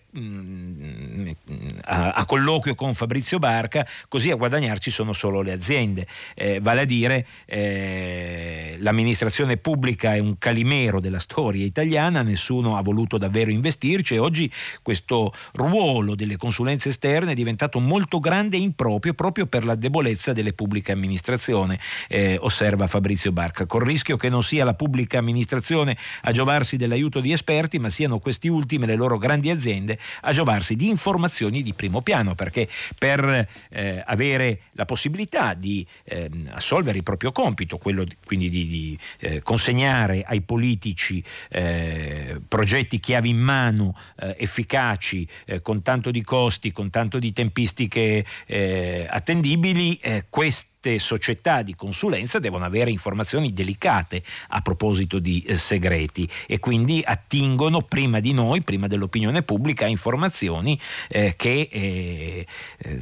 [1.84, 6.82] a, a, colloquio con Fabrizio Barca, così a guadagnarci sono solo le aziende, eh, vale
[6.82, 13.50] a dire eh, l'amministrazione pubblica è un calimero della storia italiana, nessuno ha voluto davvero
[13.50, 14.52] investirci e oggi
[14.84, 20.32] questo ruolo delle consulenze esterne è diventato molto grande e improprio proprio per la debolezza
[20.32, 21.78] delle pubbliche amministrazioni,
[22.08, 27.20] eh, osserva Fabrizio Barca, col rischio che non sia la pubblica amministrazione a giovarsi dell'aiuto
[27.20, 31.74] di esperti, ma siano questi ultimi, le loro grandi aziende, a giovarsi di informazioni di
[31.74, 33.39] primo piano, perché per
[33.70, 39.00] eh, avere la possibilità di eh, assolvere il proprio compito, quello di, quindi di, di
[39.20, 46.24] eh, consegnare ai politici eh, progetti chiavi in mano, eh, efficaci, eh, con tanto di
[46.24, 48.26] costi, con tanto di tempistiche
[49.10, 56.30] attendibili, questi queste società di consulenza devono avere informazioni delicate a proposito di eh, segreti
[56.48, 62.46] e quindi attingono prima di noi, prima dell'opinione pubblica, informazioni eh, che eh,
[62.78, 63.02] eh,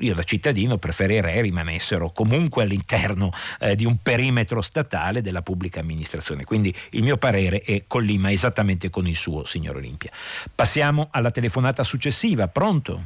[0.00, 6.42] io da cittadino preferirei rimanessero comunque all'interno eh, di un perimetro statale della pubblica amministrazione.
[6.42, 10.10] Quindi il mio parere è collima esattamente con il suo, signor Olimpia.
[10.52, 12.48] Passiamo alla telefonata successiva.
[12.48, 13.00] Pronto?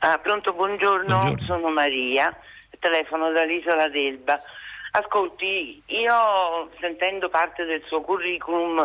[0.00, 1.16] Ah, pronto, buongiorno.
[1.16, 1.46] buongiorno.
[1.46, 2.36] sono Maria
[2.86, 4.38] telefono dall'isola d'Elba.
[4.92, 8.78] Ascolti, io sentendo parte del suo curriculum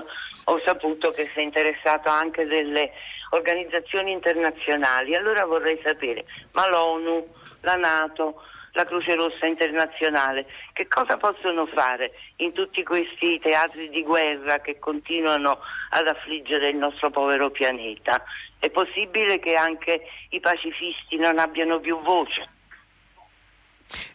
[0.45, 2.91] ho saputo che si è interessato anche delle
[3.29, 5.15] organizzazioni internazionali.
[5.15, 7.27] Allora vorrei sapere, ma l'ONU,
[7.61, 8.41] la Nato,
[8.73, 14.79] la Croce Rossa internazionale, che cosa possono fare in tutti questi teatri di guerra che
[14.79, 15.59] continuano
[15.91, 18.21] ad affliggere il nostro povero pianeta?
[18.59, 22.59] È possibile che anche i pacifisti non abbiano più voce?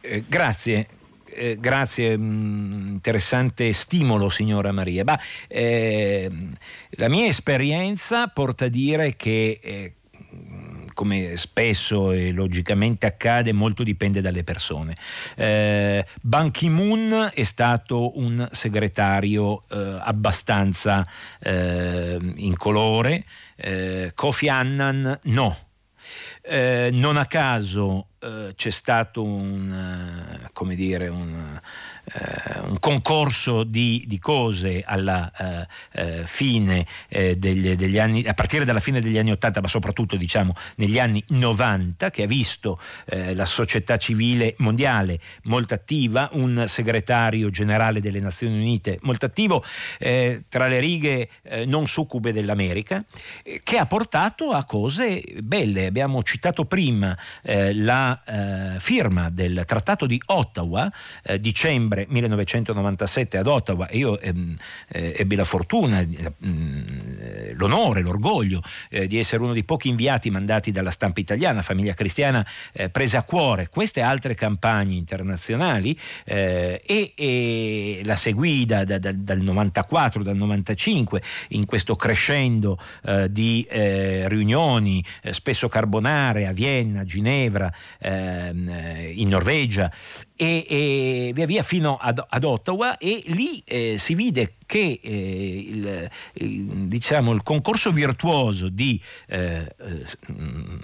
[0.01, 0.89] Eh, grazie.
[1.39, 5.05] Eh, grazie, mh, mm, interessante stimolo signora Maria.
[5.05, 6.31] Bah, eh,
[6.93, 9.95] la mia esperienza porta a dire che eh,
[10.97, 14.97] come spesso e logicamente accade, molto dipende dalle persone.
[15.35, 21.07] Eh, Ban Ki-moon è stato un segretario eh, abbastanza
[21.39, 25.57] eh, incolore, eh, Kofi Annan no.
[26.41, 29.71] Eh, non a caso eh, c'è stato un,
[30.43, 31.61] eh, come dire, un,
[32.67, 38.65] un concorso di, di, cose alla eh, eh, fine eh, degli, degli, anni, a partire
[38.65, 43.35] dalla fine degli anni 80, ma soprattutto diciamo negli anni 90, che ha visto eh,
[43.35, 49.65] la società civile mondiale molto attiva, un segretario generale delle Nazioni Unite molto attivo,
[49.99, 51.29] eh, tra le righe
[51.67, 53.05] non succube dell'America,
[53.63, 55.87] che ha portato a cose belle.
[55.87, 60.91] Abbiamo citato prima la firma del Trattato di Ottawa,
[61.39, 63.89] dicembre settembre 1997 ad Ottawa.
[63.89, 64.57] E io ehm,
[64.89, 66.83] eh, ebbi la fortuna, mm,
[67.55, 72.47] l'onore, l'orgoglio eh, di essere uno dei pochi inviati mandati dalla stampa italiana, Famiglia Cristiana
[72.73, 73.69] eh, prese a cuore.
[73.69, 81.23] Queste altre campagne internazionali eh, e, e, la seguì da, da, dal 94, dal 95
[81.51, 88.71] in questo crescendo eh, di eh, riunioni, spesso carbonare a Vienna, Ginevra, ehm,
[89.15, 89.91] in Norvegia
[90.37, 95.67] e, e via via fino ad, ad Ottawa e lì eh, si vide che eh,
[95.69, 96.11] il,
[96.89, 100.05] diciamo, il, concorso virtuoso di eh, eh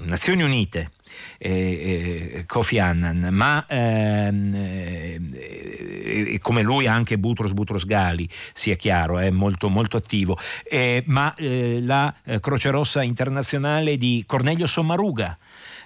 [0.05, 0.90] Nazioni Unite
[1.38, 4.55] eh, Kofi Annan, ma ehm,
[5.34, 11.34] eh, come lui anche Butros Butros Gali, sia chiaro, è molto, molto attivo, eh, ma
[11.38, 15.36] la Croce Rossa internazionale di Cornelio Sommaruga,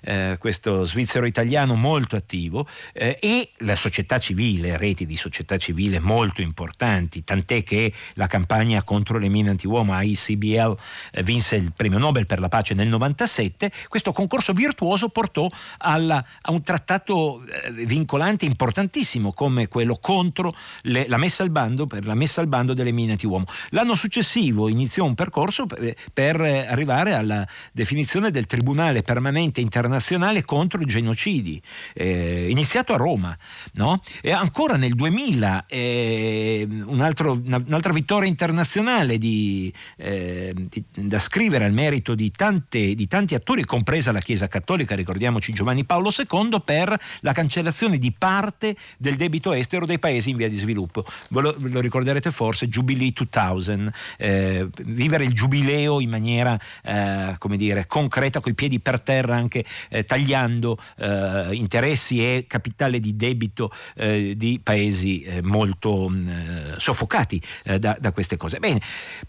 [0.06, 5.98] eh, questo svizzero italiano molto attivo eh, e la società civile, reti di società civile
[5.98, 10.76] molto importanti, tant'è che la campagna contro le mine antiuomo ICBL
[11.10, 16.24] eh, vinse il premio Nobel per la pace nel 97, questo concorso virtuoso portò alla,
[16.42, 22.06] a un trattato eh, vincolante importantissimo come quello contro le, la messa al bando, per
[22.06, 23.44] la messa al bando delle mine antiuomo.
[23.70, 30.44] L'anno successivo iniziò un percorso per, per arrivare alla definizione del Tribunale permanente internazionale internazionale
[30.44, 31.60] contro i genocidi,
[31.94, 33.36] eh, iniziato a Roma.
[33.74, 34.02] No?
[34.20, 41.64] E ancora nel 2000 eh, un altro, un'altra vittoria internazionale di, eh, di, da scrivere
[41.64, 46.60] al merito di, tante, di tanti attori, compresa la Chiesa Cattolica, ricordiamoci Giovanni Paolo II,
[46.64, 51.04] per la cancellazione di parte del debito estero dei paesi in via di sviluppo.
[51.30, 57.56] Ve lo, lo ricorderete forse, Jubilee 2000, eh, vivere il giubileo in maniera eh, come
[57.56, 63.70] dire, concreta, coi piedi per terra, anche eh, tagliando eh, interessi e capitale di debito
[63.94, 67.40] eh, di paesi eh, molto mh, soffocati
[67.78, 68.58] da, da, queste cose.
[68.58, 68.80] Bene,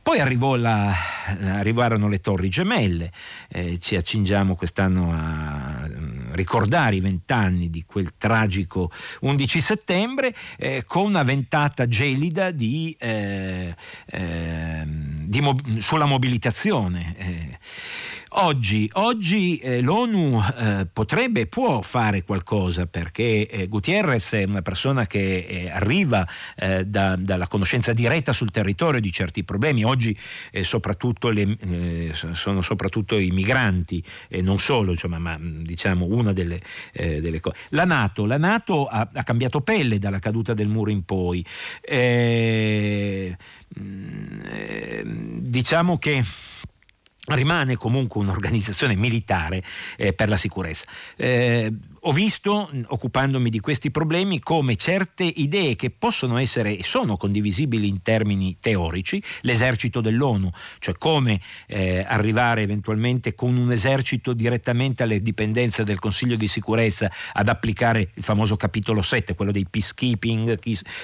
[0.02, 0.20] poi
[0.60, 0.94] la,
[1.42, 3.12] arrivarono le torri gemelle,
[3.80, 5.88] ci accingiamo quest'anno a
[6.32, 8.92] ricordare i vent'anni di quel tragico
[9.22, 10.34] 11 settembre
[10.86, 17.60] con una ventata gelida di, eh, eh, di mob- sulla mobilitazione.
[18.40, 24.62] Oggi, oggi eh, l'ONU eh, potrebbe e può fare qualcosa perché eh, Gutierrez è una
[24.62, 29.84] persona che eh, arriva eh, da, dalla conoscenza diretta sul territorio di certi problemi.
[29.84, 30.16] Oggi
[30.52, 34.04] eh, soprattutto le, sono soprattutto i migranti,
[34.42, 36.60] non solo, insomma, ma diciamo una delle,
[36.94, 37.58] delle cose.
[37.70, 41.44] La Nato, la Nato ha, ha, cambiato pelle dalla caduta del muro in poi.
[45.42, 46.24] diciamo che
[47.36, 49.64] rimane comunque un'organizzazione militare
[49.98, 50.86] eh, per la sicurezza.
[51.16, 51.72] Eh,
[52.02, 57.88] ho visto, occupandomi di questi problemi, come certe idee che possono essere e sono condivisibili
[57.88, 65.22] in termini teorici, l'esercito dell'ONU, cioè come eh, arrivare eventualmente con un esercito direttamente alle
[65.22, 70.60] dipendenze del Consiglio di sicurezza ad applicare il famoso capitolo 7, quello dei peacekeeping,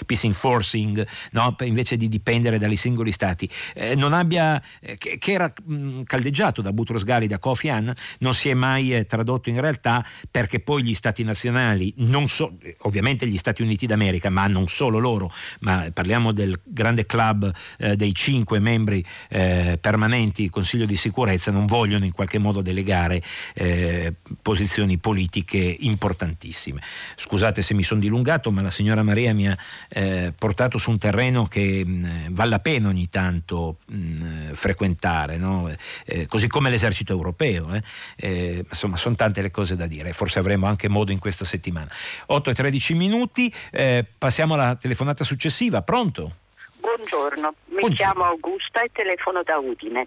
[0.05, 1.55] peace enforcing, no?
[1.61, 7.03] invece di dipendere dai singoli stati, eh, abbia, eh, che, era mh, caldeggiato da Boutros
[7.03, 10.93] Ghali, da Kofi Annan, non si è mai eh, tradotto in realtà perché poi gli
[10.93, 11.93] stati nazionali,
[12.25, 15.31] so, ovviamente gli Stati Uniti d'America, ma non solo loro,
[15.61, 21.51] ma parliamo del grande club eh, dei cinque membri eh, permanenti del Consiglio di sicurezza,
[21.51, 23.21] non vogliono in qualche modo delegare
[23.53, 26.81] eh, posizioni politiche importantissime.
[27.15, 29.57] Scusate se mi sono dilungato, ma la signora Maria mi ha
[29.89, 35.71] eh, portato su un terreno che mh, vale la pena ogni tanto mh, frequentare, no?
[36.05, 37.81] Eh, così come l'esercito europeo.
[38.17, 38.65] Eh.
[38.67, 41.87] insomma, sono tante le cose da dire, forse avremo anche modo in questa settimana.
[42.27, 45.81] 8 e 13 minuti, eh, passiamo alla telefonata successiva.
[45.81, 46.31] Pronto?
[46.79, 47.95] Buongiorno, mi Buongiorno.
[47.95, 50.05] chiamo Augusta e telefono da Udine.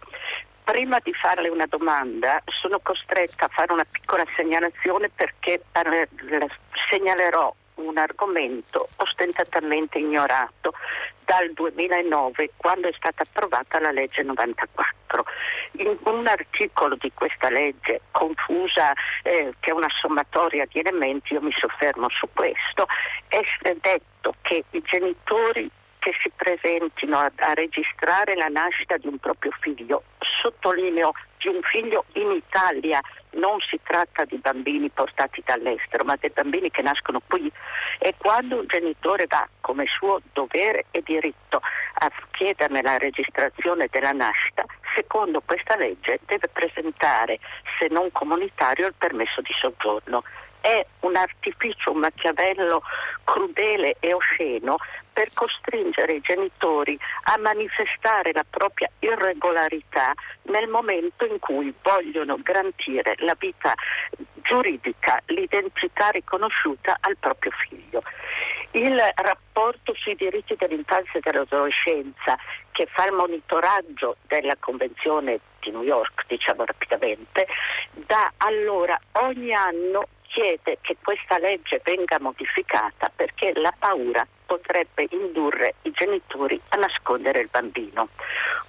[0.65, 5.63] Prima di farle una domanda sono costretta a fare una piccola segnalazione perché
[6.91, 10.75] segnalerò un argomento ostentatamente ignorato
[11.25, 15.25] dal 2009 quando è stata approvata la legge 94.
[15.79, 21.43] In un articolo di questa legge confusa, eh, che è una sommatoria di elementi, io
[21.43, 22.87] mi soffermo su questo,
[23.29, 23.43] è
[23.81, 29.51] detto che i genitori che si presentino a, a, registrare la nascita di un proprio
[29.61, 30.05] figlio,
[30.41, 33.01] sottolineo di un figlio in Italia,
[33.33, 37.51] non si tratta di bambini portati dall'estero, ma dei bambini che nascono qui.
[37.99, 41.61] E quando un genitore va come suo dovere e diritto
[41.99, 44.65] a chiederne la registrazione della nascita,
[44.95, 47.39] secondo questa legge deve presentare,
[47.79, 50.23] se non comunitario, il permesso di soggiorno
[50.67, 52.83] è un artificio, un machiavello
[53.23, 54.79] crudele e osceno
[55.13, 60.13] per costringere i genitori a manifestare la propria irregolarità
[60.43, 63.75] nel momento in cui vogliono garantire la vita
[64.43, 68.03] giuridica, l'identità riconosciuta al proprio figlio.
[68.73, 72.37] Il rapporto sui diritti dell'infanzia e dell'adolescenza
[72.73, 77.47] che fa il monitoraggio della Convenzione di New York, diciamo rapidamente,
[77.93, 85.77] da allora ogni anno chiede che questa legge venga modificata perché la paura potrebbe indurre
[85.83, 88.09] i genitori a nascondere il bambino.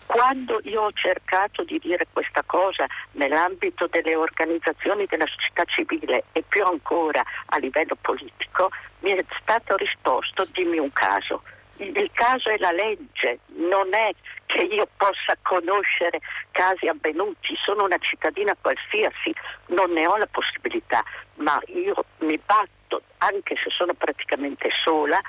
[0.05, 6.41] Quando io ho cercato di dire questa cosa nell'ambito delle organizzazioni della società civile e
[6.47, 11.43] più ancora a livello politico, mi è stato risposto dimmi un caso
[11.78, 14.11] il caso è la legge, non è
[14.45, 16.19] che io possa conoscere
[16.51, 19.34] casi avvenuti, sono una cittadina qualsiasi,
[19.67, 21.03] non ne ho la possibilità,
[21.36, 25.19] ma io mi batto, anche se sono praticamente sola,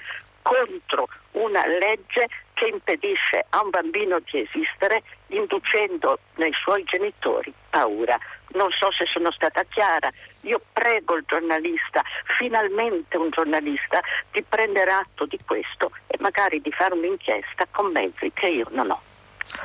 [0.42, 8.18] contro una legge che impedisce a un bambino di esistere inducendo nei suoi genitori paura.
[8.54, 10.10] Non so se sono stata chiara,
[10.42, 12.02] io prego il giornalista,
[12.38, 18.30] finalmente un giornalista, di prendere atto di questo e magari di fare un'inchiesta con mezzi
[18.32, 19.00] che io non ho.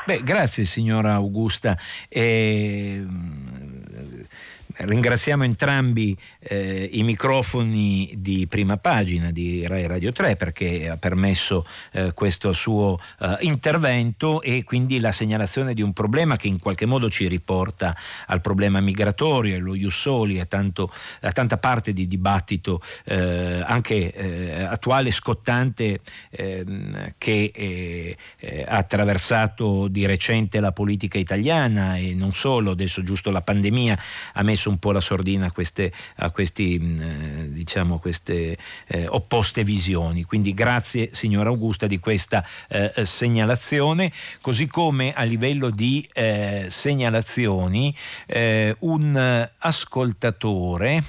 [0.06, 1.78] Beh, grazie signora Augusta.
[2.10, 3.06] Eh,
[4.76, 11.66] ringraziamo entrambi eh, i microfoni di prima pagina di Rai Radio 3 perché ha permesso
[11.92, 16.86] eh, questo suo eh, intervento e quindi la segnalazione di un problema che in qualche
[16.86, 17.96] modo ci riporta
[18.28, 24.64] al problema migratorio, allo Jussoli, a, tanto, a tanta parte di dibattito eh, anche eh,
[24.64, 26.00] attuale, scottante,
[26.32, 28.18] ehm, che eh,
[28.68, 33.98] ha attraversato di recente la politica italiana e non solo, adesso giusto la pandemia
[34.34, 38.58] ha messo messo un po' la sordina a queste, a questi, mm, eh, diciamo, queste
[38.88, 40.24] eh, opposte visioni.
[40.24, 44.12] Quindi grazie signora Augusta di questa eh, segnalazione,
[44.42, 47.96] così come a livello di eh, segnalazioni
[48.28, 51.04] eh, un ascoltatore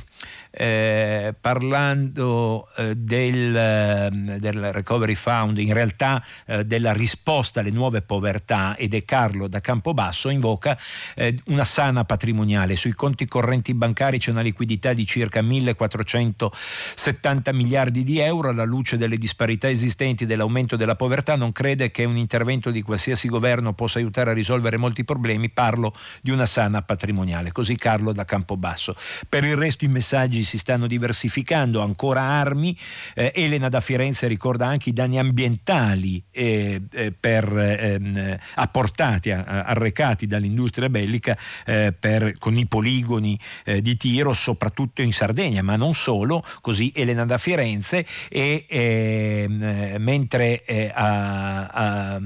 [0.51, 8.03] eh, parlando eh, del, ehm, del, Recovery Fund, in realtà eh, della risposta alle nuove
[8.03, 10.79] povertà ed è Carlo da Campobasso invoca
[11.14, 12.77] eh, una sana patrimoniale.
[12.77, 18.97] Sui conti correnti bancari c'è una liquidità di circa 1470 miliardi di euro alla luce
[18.97, 23.75] delle disparità esistenti e dell'aumento della povertà non crede che un intervento di qualsiasi governo
[23.75, 27.51] possa aiutare a risolvere molti problemi, parlo di una sana patrimoniale.
[27.53, 28.95] Così Carlo da Campobasso.
[29.29, 30.14] Per il resto i messaggi
[30.45, 32.77] si stanno diversificando, ancora armi.
[33.15, 40.27] Eh, Elena da Firenze ricorda anche i danni ambientali eh, eh per, ehm, apportati, arrecati
[40.27, 41.37] dall'industria bellica
[41.67, 46.93] eh, per, con i poligoni eh, di tiro, soprattutto in Sardegna, ma non solo, così
[46.95, 50.62] Elena da Firenze, e ehm, mentre
[50.93, 52.21] a, a,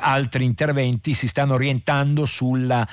[0.00, 2.86] altri interventi si stanno orientando sulla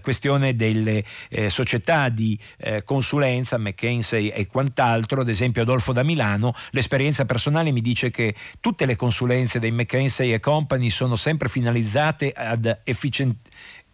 [0.00, 1.04] questione delle
[1.48, 2.38] società di
[2.84, 8.86] consulenza McKinsey e quant'altro, ad esempio Adolfo da Milano, l'esperienza personale mi dice che tutte
[8.86, 13.48] le consulenze dei McKinsey e Company sono sempre finalizzate ad efficientare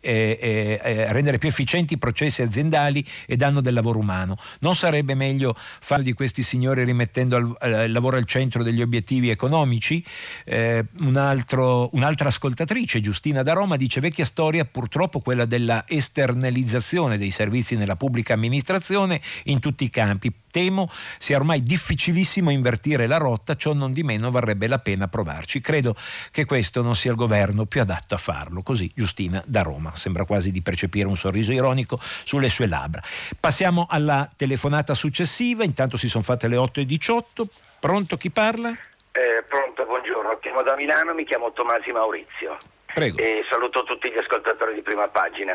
[0.07, 4.37] eh, eh, rendere più efficienti i processi aziendali e danno del lavoro umano.
[4.61, 8.83] Non sarebbe meglio fare di questi signori rimettendo al, al, il lavoro al centro degli
[8.83, 10.05] obiettivi economici?
[10.45, 17.19] Eh, un altro, un'altra ascoltatrice, Giustina da Roma, dice vecchia storia, purtroppo quella della esternalizzazione
[17.19, 20.89] dei servizi nella pubblica amministrazione in tutti i campi temo
[21.19, 25.61] sia ormai difficilissimo invertire la rotta, ciò non di meno varrebbe la pena provarci.
[25.61, 25.95] Credo
[26.31, 28.63] che questo non sia il governo più adatto a farlo.
[28.63, 29.93] Così Giustina da Roma.
[29.97, 33.03] Sembra quasi di percepire un sorriso ironico sulle sue labbra.
[33.39, 35.63] Passiamo alla telefonata successiva.
[35.63, 37.45] Intanto si sono fatte le 8.18.
[37.79, 38.71] Pronto chi parla?
[38.71, 40.39] Eh, pronto, buongiorno.
[40.41, 42.57] Chiamo da Milano, mi chiamo Tomasi Maurizio.
[42.95, 43.19] Prego.
[43.19, 45.53] E saluto tutti gli ascoltatori di prima pagina.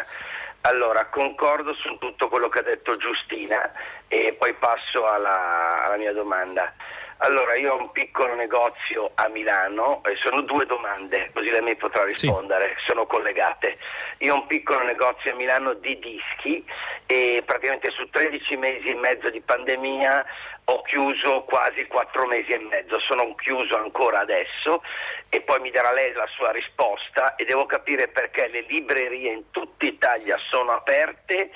[0.62, 3.72] Allora, concordo su tutto quello che ha detto Giustina
[4.08, 6.72] e poi passo alla, alla mia domanda.
[7.24, 11.76] Allora, io ho un piccolo negozio a Milano e sono due domande, così lei mi
[11.76, 12.86] potrà rispondere, sì.
[12.88, 13.78] sono collegate.
[14.20, 16.66] Io ho un piccolo negozio a Milano di dischi
[17.06, 20.26] e praticamente su 13 mesi e mezzo di pandemia
[20.66, 24.82] ho chiuso quasi 4 mesi e mezzo, sono chiuso ancora adesso
[25.30, 29.52] e poi mi darà lei la sua risposta e devo capire perché le librerie in
[29.52, 31.52] tutta Italia sono aperte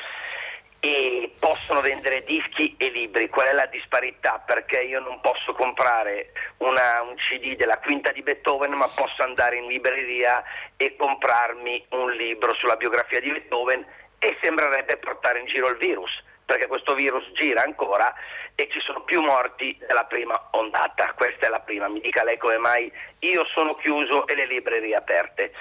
[0.85, 3.27] e possono vendere dischi e libri.
[3.29, 4.43] Qual è la disparità?
[4.45, 9.57] Perché io non posso comprare una, un CD della quinta di Beethoven, ma posso andare
[9.57, 10.43] in libreria
[10.77, 13.83] e comprarmi un libro sulla biografia di Beethoven
[14.19, 16.11] e sembrerebbe portare in giro il virus
[16.45, 18.13] perché questo virus gira ancora
[18.53, 21.13] e ci sono più morti della prima ondata.
[21.15, 21.87] Questa è la prima.
[21.87, 25.51] Mi dica lei come mai io sono chiuso e le librerie aperte.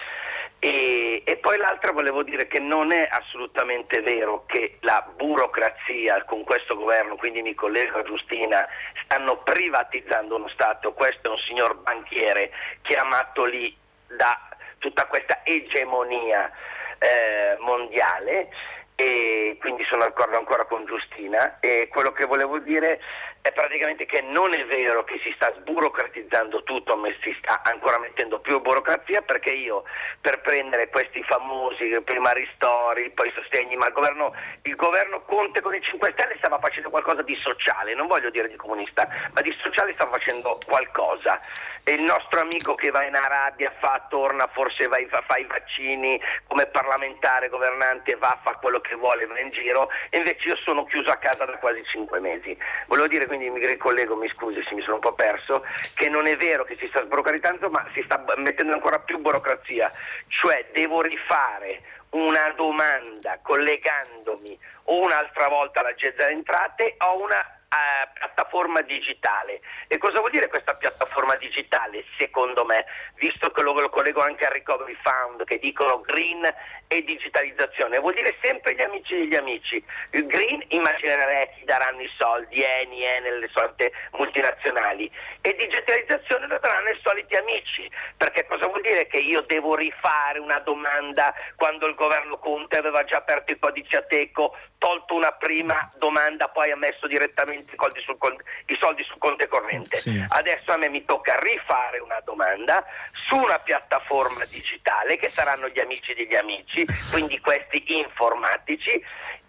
[0.59, 6.43] E, e, poi l'altra volevo dire che non è assolutamente vero che la burocrazia con
[6.43, 8.66] questo governo, quindi mi collego a Giustina,
[9.05, 10.93] stanno privatizzando uno Stato.
[10.93, 13.76] Questo è un signor banchiere chiamato lì
[14.07, 14.39] da
[14.78, 16.51] tutta questa egemonia
[16.99, 18.49] eh, mondiale
[18.97, 21.59] e quindi sono d'accordo ancora con Giustina.
[21.61, 23.01] E quello che volevo dire
[23.45, 27.99] è praticamente che non è vero che si sta sburocratizzando tutto, ma si sta ancora
[27.99, 29.84] mettendo più burocrazia perché io
[30.18, 35.74] per prendere questi famosi prima ristori, poi sostegni, ma il governo, il governo Conte con
[35.74, 39.55] i 5 Stelle stava facendo qualcosa di sociale, non voglio dire di comunista, ma di
[39.62, 41.38] sociale stava facendo qualcosa.
[41.86, 45.45] E il nostro amico che va in Arabia fa, torna, forse va, fa, fa i
[45.45, 50.57] vaccini come parlamentare, governante, va, fa quello che vuole, va in giro, e invece io
[50.64, 52.57] sono chiuso a casa da quasi 5 mesi.
[52.86, 55.64] Volevo dire quindi mi ricollego, mi scusi se mi sono un po' perso,
[55.95, 59.93] che non è vero che si sta sburocratizzando, ma si sta mettendo ancora più burocrazia,
[60.28, 68.12] cioè devo rifare una domanda collegandomi o un'altra volta all'agenda delle entrate o una uh,
[68.12, 69.61] piattaforma digitale.
[69.89, 72.05] E cosa vuol dire questa piattaforma digitale?
[72.16, 72.85] Secondo me,
[73.16, 76.43] visto che lo, lo collego anche al Recovery Fund, che dicono green
[76.89, 79.82] e digitalizzazione, vuol dire sempre gli amici degli amici.
[80.11, 85.11] Il green immaginerei chi daranno i soldi, Eni, Enel, le solite multinazionali,
[85.41, 90.39] e digitalizzazione lo daranno i soliti amici, perché cosa vuol dire che io devo rifare
[90.39, 95.32] una domanda quando il governo Conte aveva già aperto i codici a teco, tolto una
[95.32, 99.97] prima domanda, poi ha messo direttamente i soldi sul, conte, i soldi sul conto corrente.
[99.97, 100.24] Sì.
[100.28, 105.80] Adesso a me mi tocca rifare una domanda su una piattaforma digitale che saranno gli
[105.80, 106.74] amici degli amici,
[107.11, 108.91] quindi questi informatici,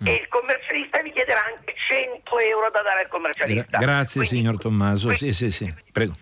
[0.04, 0.08] mm.
[0.08, 3.78] e il commercialista mi chiederà anche 100 euro da dare al commercialista.
[3.78, 5.74] Gra- grazie quindi, signor Tommaso, quindi, sì, sì, sì.
[5.92, 6.14] Prego.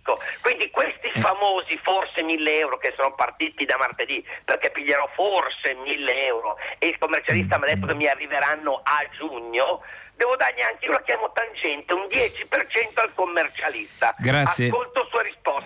[0.41, 1.19] Quindi questi eh.
[1.19, 6.87] famosi forse 1000 euro che sono partiti da martedì perché piglierò forse 1000 euro e
[6.87, 7.61] il commercialista mm.
[7.61, 9.81] mi ha detto che mi arriveranno a giugno
[10.15, 14.15] devo dargli anche, io la chiamo tangente, un 10% al commercialista.
[14.19, 14.67] Grazie.
[14.67, 14.92] Ascolto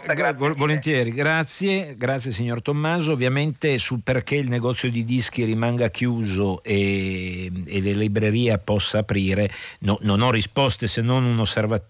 [0.08, 0.14] risposta.
[0.14, 3.12] Gra- volentieri, grazie, grazie signor Tommaso.
[3.12, 9.50] Ovviamente sul perché il negozio di dischi rimanga chiuso e, e le librerie possa aprire,
[9.80, 11.36] no, non ho risposte se non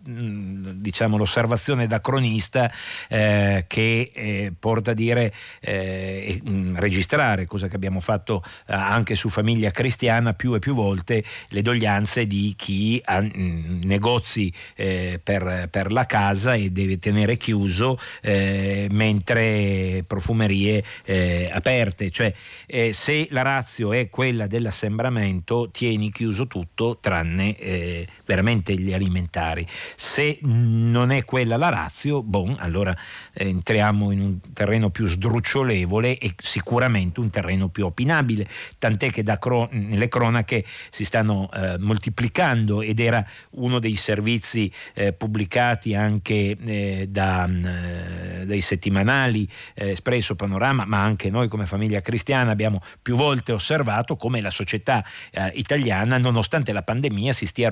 [0.03, 2.71] diciamo, l'osservazione da cronista
[3.09, 6.41] eh, che eh, porta a dire eh,
[6.75, 11.61] registrare, cosa che abbiamo fatto eh, anche su Famiglia Cristiana più e più volte, le
[11.61, 17.97] doglianze di chi ha mm, negozi eh, per, per, la casa e deve tenere chiuso
[18.21, 22.09] eh, mentre profumerie eh, aperte.
[22.09, 22.33] Cioè
[22.65, 29.65] eh, se la razio è quella dell'assembramento tieni chiuso tutto tranne eh, veramente gli alimentari.
[29.95, 32.95] Se non è quella la razio, bon, allora
[33.33, 38.47] eh, entriamo in un terreno più sdrucciolevole e sicuramente un terreno più opinabile,
[38.77, 41.49] tant'è che da cro- nelle cronache si stanno
[41.79, 48.61] moltiplicando pubblicando ed era uno dei servizi eh, pubblicati anche eh, da, mm, eh, dai
[48.61, 54.41] settimanali eh, Espresso, Panorama, ma anche noi come famiglia cristiana abbiamo più volte osservato come
[54.41, 57.69] la società eh, italiana, nonostante la pandemia, si stia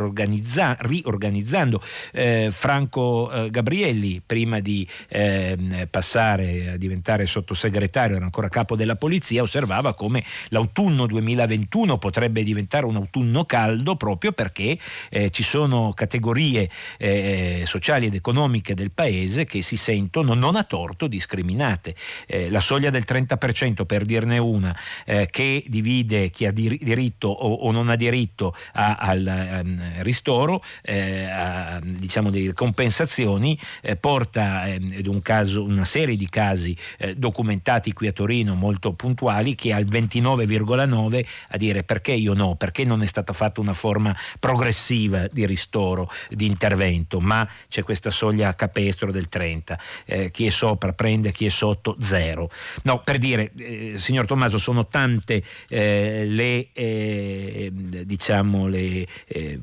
[0.54, 1.82] riorganizza- riorganizzando.
[2.12, 9.41] Eh, Franco Gabrielli, prima di ehm, passare a diventare sottosegretario, era ancora capo della polizia,
[9.41, 14.78] osservava come l'autunno 2021 potrebbe diventare un autunno caldo proprio perché
[15.10, 20.64] eh, ci sono categorie eh, sociali ed economiche del paese che si sentono non a
[20.64, 21.96] torto discriminate.
[22.28, 24.76] Eh, la soglia del 30% per dirne una
[25.06, 30.02] eh, che divide chi ha dir- diritto o, o, non ha diritto a, al um,
[30.02, 30.35] ristoro,
[30.82, 36.76] eh, a, diciamo delle compensazioni, eh, porta ed un caso, una serie di casi
[37.16, 42.84] documentati qui a Torino molto puntuali che al 29,9 a dire perché io no, perché
[42.84, 48.54] non è stata fatta una forma progressiva di ristoro, di intervento, ma c'è questa soglia
[48.56, 52.50] capestro del 30, eh, chi è sopra prende, chi è sotto zero.
[52.84, 59.60] No, per dire, eh, signor Tommaso, sono tante eh, le, eh, diciamo, le eh,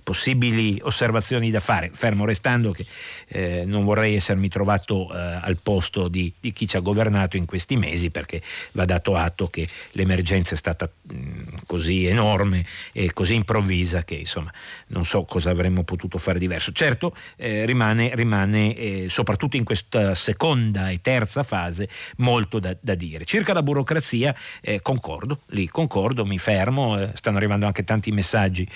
[0.63, 2.87] possibili osservazioni da fare, fermo restando che
[3.29, 7.77] eh, non vorrei essermi trovato al posto di, di, chi ci ha governato in questi
[7.77, 8.41] mesi perché
[8.73, 14.53] va dato atto che l'emergenza è stata mh, così enorme e così improvvisa che insomma
[14.89, 16.73] non so cosa avremmo potuto fare diverso.
[16.73, 22.95] Certo, eh, rimane, rimane eh, soprattutto in questa seconda e terza fase, molto da, da
[22.95, 23.25] dire.
[23.25, 28.69] Circa la burocrazia, eh, concordo, lì concordo, mi fermo, eh, stanno arrivando anche tanti messaggi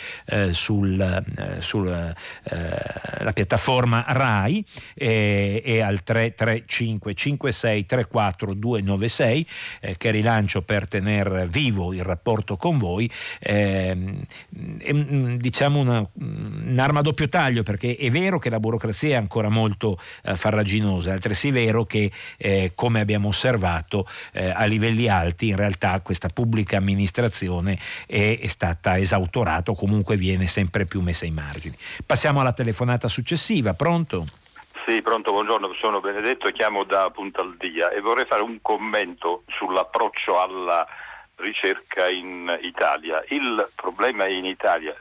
[0.50, 2.14] sulla eh, sul,
[2.44, 4.64] eh, piattaforma RAI
[4.94, 9.46] e al 335 56 34 296
[9.98, 13.10] che rilancio per tenere vivo il rapporto con voi.
[13.40, 14.24] Ehm,
[15.36, 19.98] diciamo una, un'arma a doppio taglio perché è vero che la burocrazia è ancora molto
[20.22, 25.56] eh, farraginosa, è altresì vero che eh, come abbiamo osservato eh, a livelli alti in
[25.56, 31.30] realtà questa pubblica amministrazione è, è stata esautorata o comunque viene sempre più messa ai
[31.66, 31.76] margini.
[32.04, 34.24] Passiamo alla telefonata successiva, pronto?
[34.86, 40.86] Sì, pronto, buongiorno, sono Benedetto, chiamo da Puntaldia e vorrei fare un commento sull'approccio alla
[41.36, 43.24] ricerca in Italia.
[43.28, 44.94] Il problema in Italia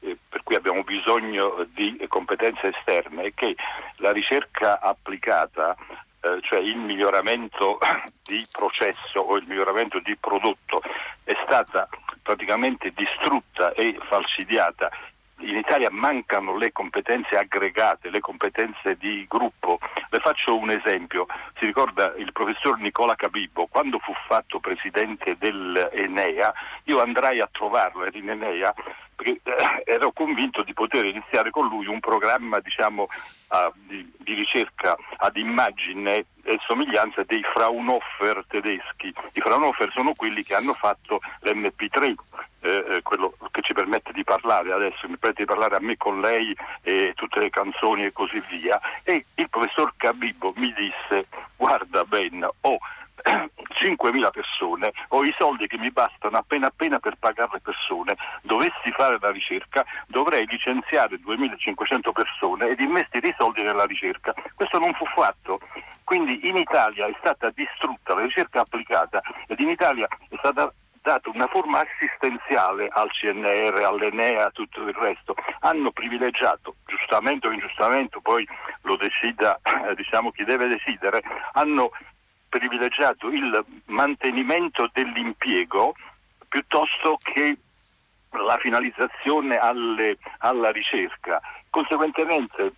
[0.00, 3.56] eh, per cui abbiamo bisogno di competenze esterne è che
[3.96, 5.74] la ricerca applicata
[6.20, 7.78] eh, cioè il miglioramento
[8.22, 10.80] di processo o il miglioramento di prodotto
[11.24, 11.88] è stata
[12.22, 14.90] praticamente distrutta e falsidiata
[15.38, 19.78] in Italia mancano le competenze aggregate, le competenze di gruppo.
[20.10, 21.26] Le faccio un esempio.
[21.58, 26.52] Si ricorda il professor Nicola Cabibbo, quando fu fatto presidente dell'Enea,
[26.84, 28.72] io andrai a trovarlo, era in Enea,
[29.14, 29.40] perché
[29.84, 33.06] ero convinto di poter iniziare con lui un programma diciamo,
[33.48, 39.12] a, di, di, ricerca ad immagine e somiglianza dei Fraunhofer tedeschi.
[39.32, 42.14] I Fraunhofer sono quelli che hanno fatto l'MP3,
[42.60, 45.96] eh, eh, quello che ci permette di parlare adesso, mi permette di parlare a me
[45.96, 48.80] con lei e tutte le canzoni e così via.
[49.02, 52.52] E il professor Cabibbo mi disse, guarda Ben, ho...
[52.60, 52.78] Oh,
[53.24, 58.90] 5.000 persone, ho i soldi che mi bastano appena appena per pagare le persone, dovessi
[58.96, 64.34] fare la ricerca dovrei licenziare 2.500 persone ed investire i soldi nella ricerca.
[64.54, 65.60] Questo non fu fatto.
[66.04, 70.72] Quindi in Italia è stata distrutta la ricerca applicata ed in Italia è stata
[71.04, 75.34] data una forma assistenziale al CNR, all'Enea, a tutto il resto.
[75.60, 78.48] Hanno privilegiato, giustamente o ingiustamente, poi
[78.82, 79.60] lo decida
[79.94, 81.90] diciamo, chi deve decidere, hanno
[82.58, 85.94] privilegiato il mantenimento dell'impiego
[86.48, 87.56] piuttosto che
[88.30, 91.40] la finalizzazione alle, alla ricerca.
[91.68, 92.72] Conseguentemente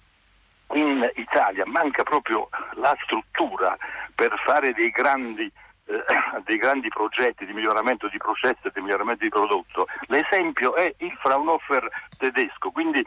[0.72, 3.76] in Italia manca proprio la struttura
[4.14, 6.04] per fare dei grandi, eh,
[6.44, 9.86] dei grandi progetti di miglioramento di processo e di miglioramento di prodotto.
[10.06, 11.86] L'esempio è il Fraunhofer
[12.16, 13.04] tedesco, quindi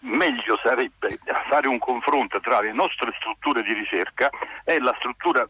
[0.00, 1.18] meglio sarebbe
[1.48, 4.30] fare un confronto tra le nostre strutture di ricerca
[4.64, 5.46] e la struttura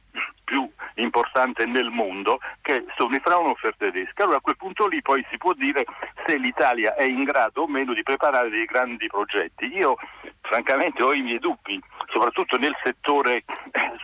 [0.97, 4.23] importante nel mondo che sono i Fraunhofer tedeschi.
[4.23, 5.85] Allora a quel punto lì poi si può dire
[6.27, 9.67] se l'Italia è in grado o meno di preparare dei grandi progetti.
[9.67, 9.97] Io
[10.43, 13.45] francamente ho i miei dubbi, soprattutto nel settore,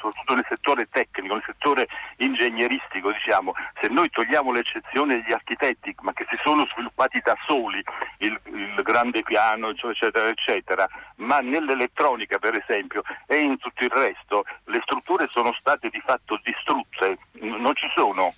[0.02, 6.12] soprattutto nel settore tecnico, nel settore ingegneristico, diciamo, se noi togliamo l'eccezione degli architetti, ma
[6.12, 7.82] che si sono sviluppati da soli,
[8.18, 14.44] il, il grande piano, eccetera, eccetera, ma nell'elettronica per esempio e in tutto il resto
[14.64, 18.34] le strutture sono state di fatto distrutte, non ci sono.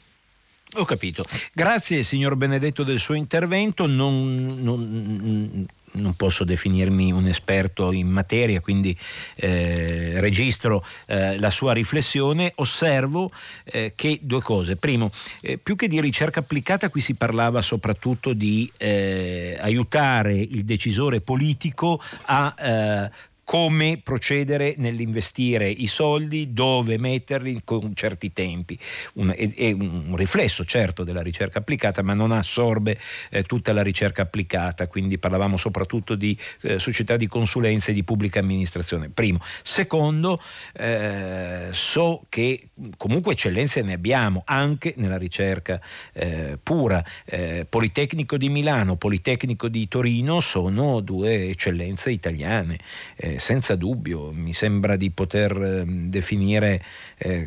[0.77, 1.25] Ho capito.
[1.53, 3.87] Grazie signor Benedetto del suo intervento.
[3.87, 8.97] Non, non, non posso definirmi un esperto in materia, quindi
[9.37, 13.31] eh, registro eh, la sua riflessione, osservo
[13.65, 14.77] eh, che due cose.
[14.77, 15.11] Primo,
[15.41, 21.21] eh, più che di ricerca applicata, qui si parlava soprattutto di eh, aiutare il decisore
[21.21, 28.79] politico a eh, come procedere nell'investire i soldi, dove metterli con certi tempi.
[29.15, 32.99] Un, è, è, un riflesso certo della ricerca applicata, ma non assorbe
[33.31, 38.03] eh, tutta la ricerca applicata, quindi parlavamo soprattutto di eh, società di consulenza e di
[38.03, 39.11] pubblica amministrazione.
[39.11, 39.39] Primo.
[39.63, 40.41] Secondo,
[40.73, 45.81] eh, so che comunque eccellenze ne abbiamo anche nella ricerca
[46.13, 47.05] eh, pura.
[47.25, 52.79] Eh, Politecnico di Milano, Politecnico di Torino sono due eccellenze italiane
[53.17, 56.83] eh, senza dubbio, mi sembra di poter ehm, definire
[57.19, 57.47] eh,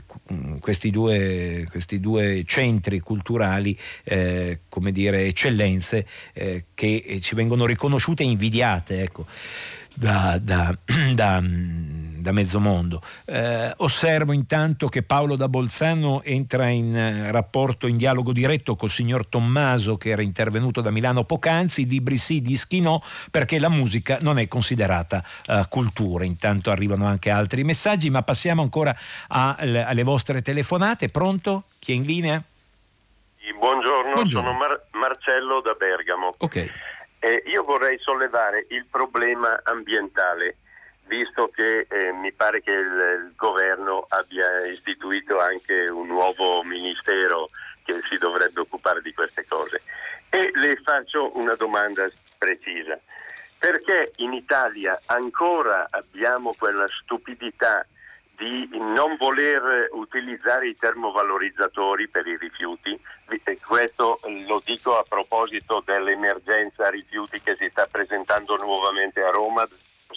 [0.60, 8.24] questi, due, questi, due, centri culturali eh, come dire eccellenze eh, che ci vengono riconosciute
[8.24, 9.02] e invidiate.
[9.02, 9.26] Ecco
[9.98, 10.78] da, da,
[11.14, 11.44] da,
[12.28, 13.02] da mezzo mondo.
[13.26, 18.90] Eh, osservo intanto che Paolo da Bolzano entra in eh, rapporto, in dialogo diretto col
[18.90, 23.02] signor Tommaso che era intervenuto da Milano poc'anzi, libri sì, dischi no,
[23.32, 26.26] perché la musica non è considerata eh, cultura.
[26.26, 28.94] Intanto arrivano anche altri messaggi, ma passiamo ancora
[29.30, 31.08] a, alle vostre telefonate.
[31.08, 31.64] Pronto?
[31.80, 32.44] Chi è in linea?
[33.58, 34.49] Buongiorno, Buongiorno.
[34.49, 36.36] sono Mar- Marcello da Bergamo.
[36.38, 36.56] Ok.
[37.20, 40.58] Eh, io vorrei sollevare il problema ambientale,
[41.08, 47.50] visto che eh, mi pare che il, il, governo abbia istituito anche un nuovo ministero
[47.84, 49.82] che si dovrebbe occupare di queste cose.
[50.30, 52.08] E le faccio una domanda
[52.38, 53.00] precisa.
[53.58, 57.86] Perché in Italia ancora abbiamo quella stupidità
[58.38, 63.00] di non voler utilizzare i termovalorizzatori per i rifiuti.
[63.66, 69.68] Questo lo dico a proposito dell'emergenza rifiuti che si sta presentando nuovamente a Roma,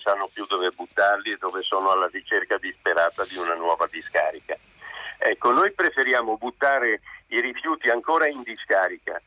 [0.01, 4.57] sanno più dove buttarli e dove sono alla ricerca disperata di una nuova discarica.
[5.19, 9.21] Ecco, noi preferiamo buttare i rifiuti ancora in discarica,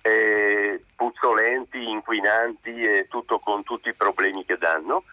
[0.00, 5.04] eh, puzzolenti, inquinanti e tutto con tutti i problemi che danno,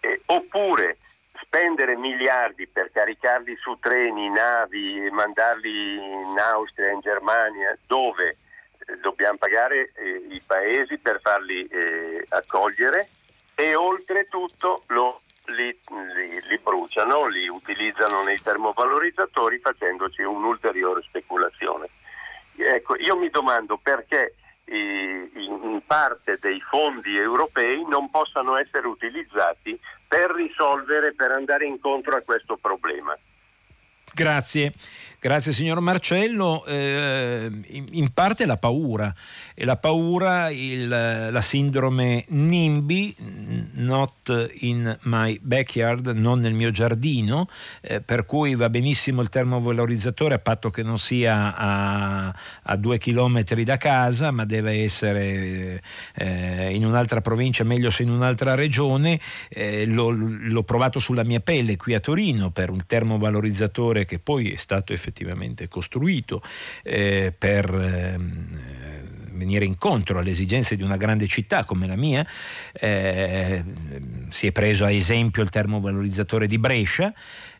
[0.00, 0.98] eh, oppure
[1.42, 9.38] spendere miliardi per caricarli su treni, navi, mandarli in Austria, in Germania, dove eh, dobbiamo
[9.38, 13.08] pagare eh, i paesi per farli eh, accogliere
[13.54, 15.78] e oltretutto lo, li,
[16.16, 21.88] li, li, bruciano, li utilizzano nei termovalorizzatori facendoci un'ulteriore speculazione.
[22.56, 24.34] Ecco, io mi domando perché
[24.64, 32.22] in parte dei fondi europei non possano essere utilizzati per risolvere, per andare incontro a
[32.22, 33.16] questo problema.
[34.14, 34.72] Grazie.
[35.24, 36.64] Grazie signor Marcello.
[36.64, 37.48] Eh,
[37.92, 39.14] in, parte la paura,
[39.54, 43.14] e la paura, il, la sindrome NIMBY,
[43.74, 47.48] not in my backyard, non nel mio giardino,
[47.82, 52.98] eh, per cui va benissimo il termovalorizzatore a patto che non sia a, a due
[52.98, 55.80] chilometri da casa, ma deve essere
[56.16, 59.20] eh, in un'altra provincia, meglio se in un'altra regione.
[59.48, 64.50] Eh, l'ho, l'ho provato sulla mia pelle qui a Torino per un termovalorizzatore che poi
[64.50, 66.42] è stato effettivamente effettivamente costruito
[66.82, 68.16] eh, per eh,
[69.32, 72.26] venire incontro alle esigenze di una grande città come la mia,
[72.72, 73.62] eh,
[74.30, 77.12] si è preso a esempio il termovalorizzatore di Brescia,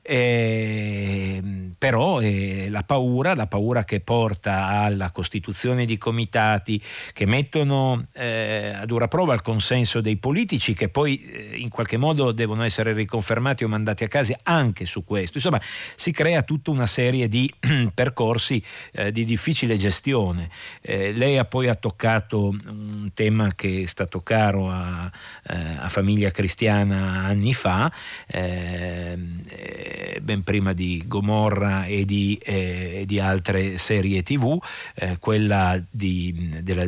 [0.03, 1.41] eh,
[1.79, 8.73] però eh, la paura, la paura che porta alla costituzione di comitati che mettono eh,
[8.74, 12.93] a dura prova il consenso dei politici che poi eh, in qualche modo devono essere
[12.93, 15.37] riconfermati o mandati a casa anche su questo.
[15.37, 15.61] Insomma,
[15.95, 17.53] si crea tutta una serie di
[17.95, 18.62] percorsi
[18.93, 20.51] eh, di difficile gestione.
[20.81, 25.11] Eh, lei ha poi toccato un tema che è stato caro a,
[25.45, 27.91] a famiglia cristiana anni fa
[29.93, 34.59] eh, ben prima di Gomorra e di, eh, di altre serie tv,
[34.94, 36.86] eh, quella di, della,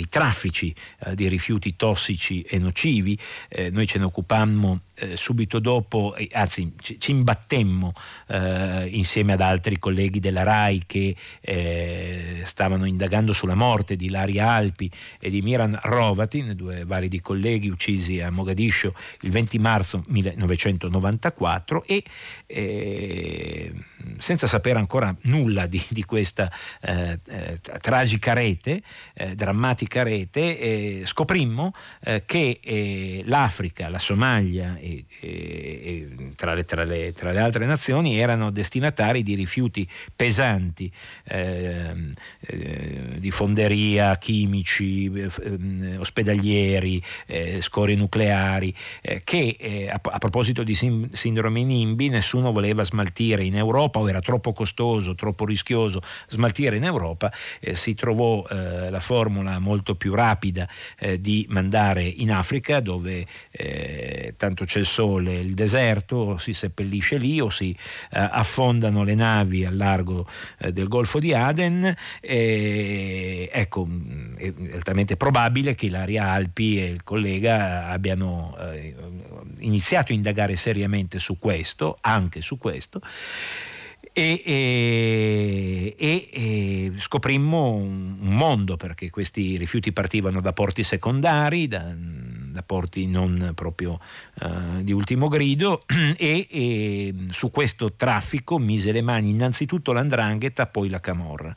[0.00, 3.18] dei traffici eh, di rifiuti tossici e nocivi.
[3.48, 7.92] Eh, noi ce ne occupammo eh, subito dopo, anzi ci, imbattemmo
[8.28, 14.48] eh, insieme ad altri colleghi della RAI che eh, stavano indagando sulla morte di Laria
[14.50, 21.84] Alpi e di Miran Rovatin, due validi colleghi uccisi a Mogadiscio il 20 marzo 1994
[21.84, 22.02] e
[22.46, 23.72] eh,
[24.20, 26.50] senza sapere ancora nulla di, di questa
[26.82, 28.82] eh, eh, tragica rete,
[29.14, 31.72] eh, drammatica rete, eh, scoprimmo
[32.24, 38.50] che l'Africa, la Somalia e, e tra, le, tra, le, tra, le, altre nazioni erano
[38.50, 40.90] destinatari di rifiuti pesanti,
[41.24, 42.12] ehm,
[43.16, 47.02] di fonderia, chimici, ehm, ospedalieri,
[47.60, 48.74] scorie nucleari,
[49.24, 53.44] che a, proposito di sindrome NIMBY nessuno voleva smaltire.
[53.44, 58.90] In Europa o era troppo costoso, troppo rischioso smaltire in Europa, eh, si trovò eh,
[58.90, 60.68] la formula molto più rapida
[60.98, 67.16] eh, di mandare in Africa dove eh, tanto c'è il sole, il deserto, si seppellisce
[67.16, 70.28] lì o si eh, affondano le navi al largo
[70.58, 71.94] eh, del Golfo di Aden.
[72.20, 73.88] ecco,
[74.36, 78.56] è altamente probabile che Ilaria Alpi e il collega abbiano
[79.58, 83.00] iniziato a indagare seriamente su questo, anche su questo,
[84.12, 91.94] e, e, e, scoprimmo un mondo perché questi rifiuti partivano da porti secondari, da,
[92.50, 94.00] da porti non proprio
[94.42, 95.84] uh, di ultimo grido
[96.16, 101.54] e, e, su questo traffico mise le mani innanzitutto l'andrangheta, poi la camorra,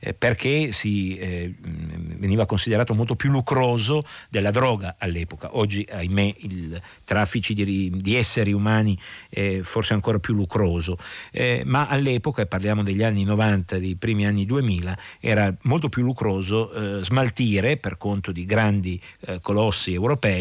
[0.00, 5.56] eh, perché si, eh, veniva considerato molto più lucroso della droga all'epoca.
[5.56, 8.98] Oggi, ahimè, il traffico di, di, esseri umani
[9.28, 10.98] è forse ancora più lucroso,
[11.30, 16.02] eh, ma all'epoca, e parliamo degli anni 90, dei primi anni 2000, era molto più
[16.02, 20.33] lucroso eh, smaltire per conto di grandi eh, colossi europei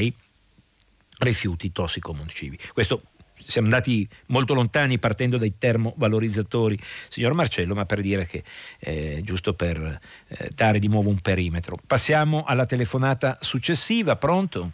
[1.20, 2.58] rifiuti tossico-nocivi.
[2.74, 3.02] Questo
[3.46, 6.78] siamo andati molto lontani partendo dai termovalorizzatori,
[7.10, 8.44] signor Marcello, ma per dire che
[8.80, 11.78] eh, giusto per eh, dare di nuovo un perimetro.
[11.86, 14.72] Passiamo alla telefonata successiva, pronto?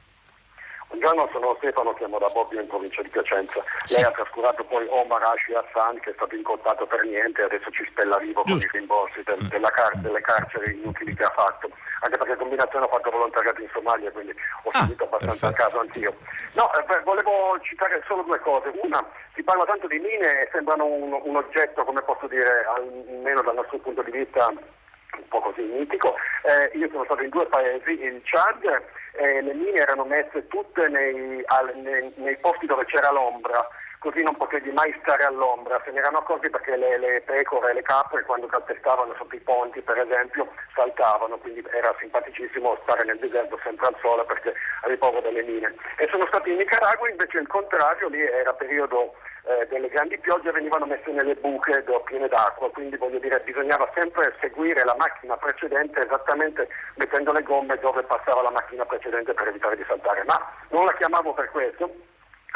[0.90, 3.64] Buongiorno, sono Stefano, chiamo da Bobbio in provincia di Piacenza.
[3.84, 3.94] Sì.
[3.96, 7.70] Lei ha trascurato poi Omar Ashi Hassan che è stato incolpato per niente e adesso
[7.70, 8.68] ci spella vivo Giusto.
[8.68, 9.64] con i rimborsi del, mm.
[9.72, 11.70] car- delle carceri inutili che ha fatto.
[12.02, 15.62] Anche perché combinazione ho fatto volontariato in Somalia, quindi ho ah, seguito abbastanza perfetto.
[15.62, 16.16] a caso anch'io.
[16.54, 18.72] No, eh, volevo citare solo due cose.
[18.82, 19.06] Una,
[19.36, 23.56] si parla tanto di mine e sembrano un, un oggetto, come posso dire, almeno dal
[23.56, 26.16] nostro punto di vista un po' così mitico.
[26.44, 28.84] Eh, io sono stato in due paesi, il Chad,
[29.14, 33.68] eh, le mine erano messe tutte nei, al, nei, nei posti dove c'era l'ombra
[34.00, 35.82] così non potevi mai stare all'ombra.
[35.84, 39.40] Se ne erano accorti perché le, le pecore e le capre quando calpestavano sotto i
[39.40, 45.00] ponti per esempio saltavano, quindi era simpaticissimo stare nel deserto sempre al sole perché avevi
[45.00, 45.76] paura delle mine.
[45.98, 50.52] E sono stati in Nicaragua invece il contrario, lì era periodo eh, delle grandi piogge
[50.52, 56.00] venivano messe nelle buche piene d'acqua, quindi voglio dire bisognava sempre seguire la macchina precedente
[56.06, 60.40] esattamente mettendo le gomme dove passava la macchina precedente per evitare di saltare, ma
[60.70, 61.94] non la chiamavo per questo,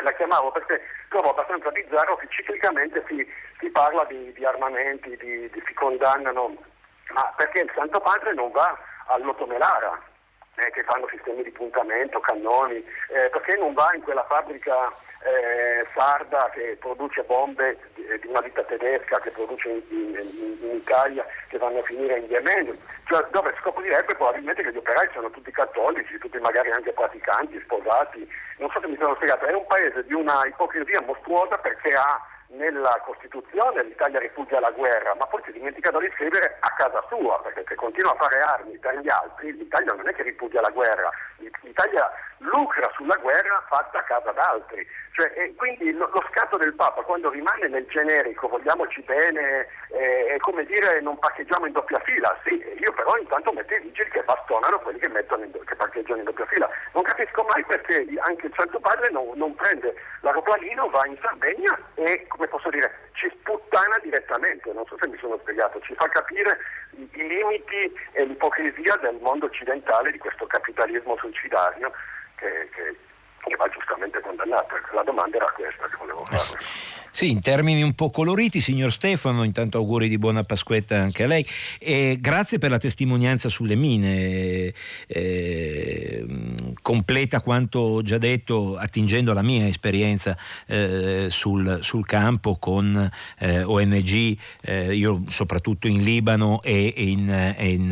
[0.04, 3.26] la chiamavo perché trovo abbastanza bizzarro che ciclicamente si,
[3.60, 6.56] si parla di, di armamenti, di, di, si condannano,
[7.14, 8.78] ma perché il Santo Padre non va
[9.08, 10.00] all'Otomelara,
[10.56, 12.78] eh, che fanno sistemi di puntamento, cannoni,
[13.10, 14.94] eh, perché non va in quella fabbrica
[15.24, 20.76] eh, sarda che produce bombe di, di una ditta tedesca che produce in, in, in,
[20.76, 25.30] Italia che vanno a finire in Yemen, cioè, dove scoprirebbe probabilmente che gli operai sono
[25.30, 28.28] tutti cattolici, tutti magari anche praticanti, sposati.
[28.58, 32.20] Non so se mi sono spiegato, è un paese di una ipocrisia mostruosa perché ha
[32.54, 37.04] nella Costituzione l'Italia rifugia la guerra, ma poi si è dimenticato di scrivere a casa
[37.08, 40.62] sua, perché se continua a fare armi per gli altri, l'Italia non è che rifugia
[40.62, 41.10] la guerra,
[41.62, 42.12] l'Italia
[42.44, 44.86] lucra sulla guerra fatta a casa d'altri.
[45.14, 50.38] Cioè, quindi lo, lo, scatto del Papa, quando rimane nel generico, vogliamoci bene, eh, è
[50.38, 54.24] come dire non parcheggiamo in doppia fila, sì, io però intanto metto i vigili che
[54.24, 56.68] bastonano quelli che, in, che, parcheggiano in doppia fila.
[56.94, 61.78] Non capisco mai perché anche il Santo Padre non, non prende l'aeroplanino, va in Sardegna
[61.94, 66.10] e, come posso dire, ci sputtana direttamente, non so se mi sono spiegato, ci fa
[66.10, 66.58] capire
[66.98, 71.92] i, i limiti e l'ipocrisia del mondo occidentale di questo capitalismo suicidario
[72.36, 72.96] che, che,
[73.40, 74.76] che va giustamente condannato.
[74.94, 77.02] La domanda era questa che volevo fare.
[77.16, 81.28] Sì, in termini un po' coloriti, signor Stefano, intanto auguri di buona Pasquetta anche a
[81.28, 81.46] lei.
[81.78, 84.74] E grazie per la testimonianza sulle mine,
[85.06, 86.26] eh,
[86.82, 90.36] completa quanto già detto, attingendo alla mia esperienza
[90.66, 93.08] eh, sul, sul, campo con
[93.38, 97.92] eh, ONG, eh, io soprattutto in Libano e in, in,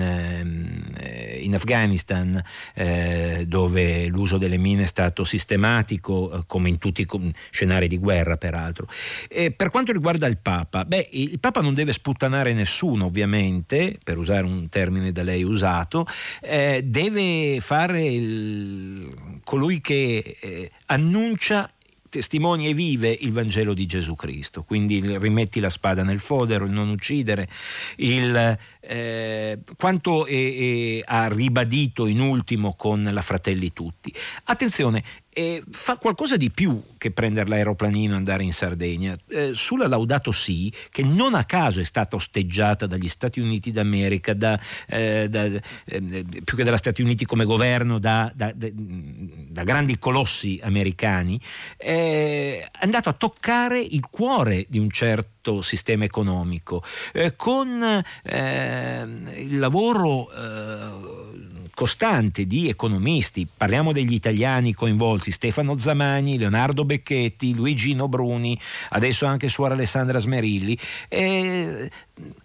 [0.98, 2.44] eh, in Afghanistan,
[2.74, 8.36] eh, dove l'uso delle mine è stato sistematico, come in tutti i scenari di guerra
[8.36, 8.88] peraltro.
[9.30, 14.18] Eh, per quanto riguarda il Papa, beh, il Papa non deve sputtanare nessuno, ovviamente, per
[14.18, 16.06] usare un termine da lei usato,
[16.42, 21.72] eh, deve fare il, colui che eh, annuncia
[22.12, 24.64] testimonia e vive il Vangelo di Gesù Cristo.
[24.64, 27.48] Quindi rimetti la spada nel fodero, il non uccidere,
[27.98, 34.14] il, eh, quanto è, è, ha ribadito in ultimo con la Fratelli Tutti.
[34.44, 35.04] Attenzione,
[35.34, 39.16] eh, fa qualcosa di più che prendere l'aeroplanino e andare in Sardegna.
[39.28, 44.34] Eh, sulla Laudato Si, che non a caso è stata osteggiata dagli Stati Uniti d'America,
[44.34, 45.62] da, eh, da, eh,
[46.44, 51.40] più che dagli Stati Uniti come governo, da, da grandi colossi americani,
[51.78, 56.84] è andato a toccare il cuore di un certo sistema economico,
[57.14, 60.30] eh, con eh, il lavoro
[61.74, 69.50] costante di economisti, parliamo degli italiani coinvolti, Stefano Zamagni, Leonardo Becchetti, Luigino Bruni, adesso anche
[69.50, 70.78] suora Alessandra Smerilli,
[71.08, 71.90] eh,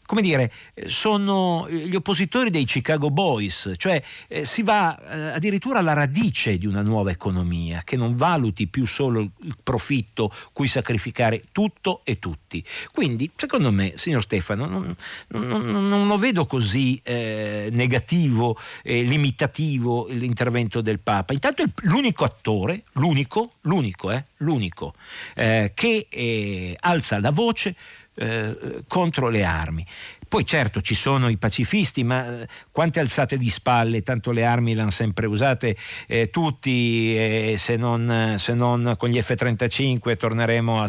[0.07, 0.53] come dire,
[0.87, 6.67] sono gli oppositori dei Chicago Boys, cioè eh, si va eh, addirittura alla radice di
[6.67, 12.65] una nuova economia che non valuti più solo il profitto cui sacrificare tutto e tutti.
[12.93, 14.95] Quindi, secondo me, signor Stefano, non,
[15.29, 21.33] non, non lo vedo così eh, negativo e limitativo l'intervento del Papa.
[21.33, 24.95] Intanto l'unico attore, l'unico, l'unico, eh, l'unico
[25.35, 27.75] eh, che eh, alza la voce
[28.17, 29.87] eh, contro le armi.
[30.29, 34.75] Poi certo ci sono i pacifisti, ma eh, quante alzate di spalle, tanto le armi
[34.75, 35.77] le hanno sempre usate
[36.09, 40.89] eh, tutti, eh, se, non, se, non, con gli F-35 torneremo a,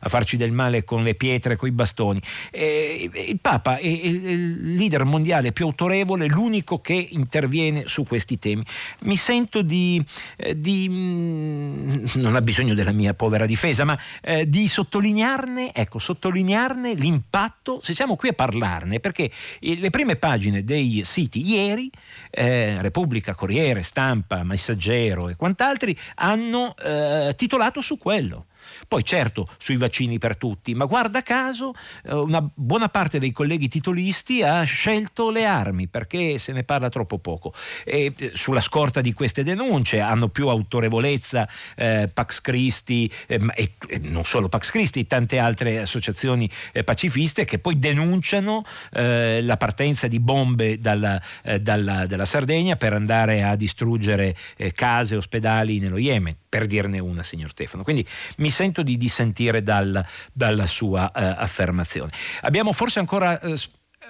[0.00, 2.22] a, farci del male con le pietre, con i bastoni.
[2.50, 8.64] Eh, il Papa è il leader mondiale più autorevole, l'unico che interviene su questi temi.
[9.02, 10.02] Mi sento di,
[10.36, 15.98] eh, di mm, non ha bisogno della mia povera difesa, ma eh, di sottolinearne, ecco,
[15.98, 19.30] sottolinearne l'impatto, se siamo qui a parlare parlarne perché
[19.60, 21.90] le prime pagine dei siti ieri,
[22.30, 28.46] eh, Repubblica, Corriere, Stampa, Messaggero e quant'altri, hanno eh, titolato su quello.
[28.86, 31.72] Poi certo sui vaccini per tutti, ma guarda caso
[32.04, 36.88] eh, una buona parte dei colleghi titolisti ha scelto le armi perché se ne parla
[36.88, 37.52] troppo poco.
[37.84, 43.72] E eh, sulla scorta di queste denunce hanno più autorevolezza eh, Pax Christi eh, e,
[43.88, 49.56] e, non solo Pax Christi, tante altre associazioni eh, pacifiste che poi denunciano eh, la
[49.56, 51.20] partenza di bombe dalla,
[51.60, 54.36] dalla, dalla, Sardegna per andare a distruggere
[54.74, 57.84] case, ospedali nello Yemen, per dirne una, signor Stefano.
[57.84, 58.06] Quindi
[58.38, 62.10] mi sento di dissentire dal, dalla sua eh, affermazione.
[62.42, 63.56] Abbiamo forse ancora eh,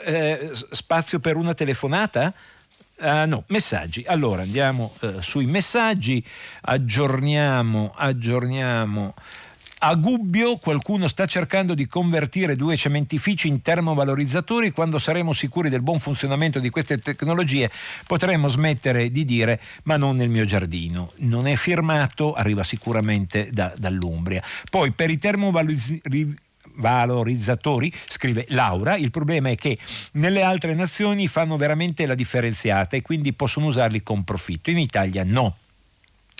[0.04, 2.34] eh spazio per una telefonata?
[2.96, 4.04] Uh, no, messaggi.
[4.06, 6.22] Allora andiamo uh, sui messaggi,
[6.62, 9.14] aggiorniamo, aggiorniamo
[9.82, 14.72] a Gubbio qualcuno sta cercando di convertire due cementifici in termovalorizzatori.
[14.72, 17.70] Quando saremo sicuri del buon funzionamento di queste tecnologie
[18.06, 21.12] potremo smettere di dire ma non nel mio giardino.
[21.18, 24.42] Non è firmato, arriva sicuramente da, dall'Umbria.
[24.68, 29.76] Poi per i termovalorizzatori valorizzatori, scrive Laura, il problema è che
[30.12, 35.22] nelle altre nazioni fanno veramente la differenziata e quindi possono usarli con profitto, in Italia
[35.24, 35.56] no.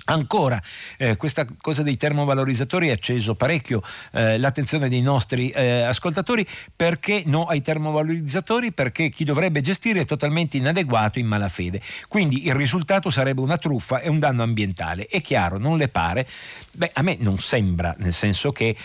[0.06, 0.60] Ancora,
[0.96, 3.82] eh, questa cosa dei termovalorizzatori ha acceso parecchio
[4.12, 6.46] eh, l'attenzione dei nostri eh, ascoltatori.
[6.74, 8.72] Perché no ai termovalorizzatori?
[8.72, 11.80] Perché chi dovrebbe gestire è totalmente inadeguato in malafede.
[12.08, 15.06] Quindi il risultato sarebbe una truffa e un danno ambientale.
[15.06, 16.26] È chiaro, non le pare?
[16.72, 18.76] Beh, a me non sembra, nel senso che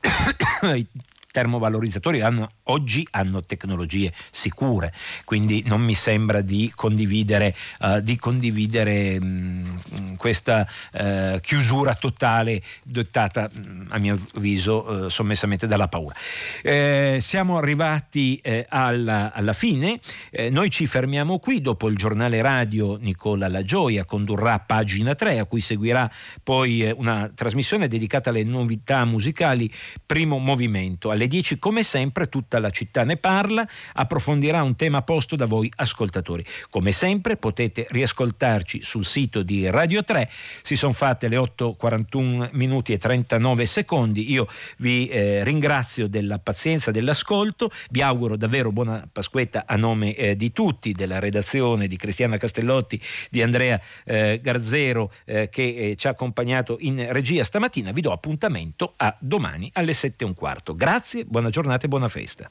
[1.36, 4.90] termovalorizzatori hanno, oggi hanno tecnologie sicure,
[5.26, 13.50] quindi non mi sembra di condividere, uh, di condividere mh, questa uh, chiusura totale dettata
[13.52, 16.14] mh, a mio avviso uh, sommessamente dalla paura.
[16.62, 20.00] Eh, siamo arrivati eh, alla, alla, fine,
[20.30, 25.40] eh, noi ci fermiamo qui, dopo il giornale radio Nicola La Gioia condurrà pagina 3
[25.40, 26.10] a cui seguirà
[26.42, 29.70] poi una trasmissione dedicata alle novità musicali,
[30.06, 35.02] primo movimento alle alle 10 come sempre tutta la città ne parla, approfondirà un tema
[35.02, 36.44] posto da voi ascoltatori.
[36.70, 40.30] Come sempre potete riascoltarci sul sito di Radio 3,
[40.62, 44.48] si sono fatte le 8.41 minuti e 39 secondi, io
[44.78, 50.52] vi eh, ringrazio della pazienza, dell'ascolto, vi auguro davvero buona Pasquetta a nome eh, di
[50.52, 53.00] tutti, della redazione di Cristiana Castellotti,
[53.30, 58.12] di Andrea eh, Garzero eh, che eh, ci ha accompagnato in regia stamattina, vi do
[58.12, 60.74] appuntamento a domani alle 7 e un quarto.
[60.74, 62.50] Grazie Grazie, buona giornata e buona festa.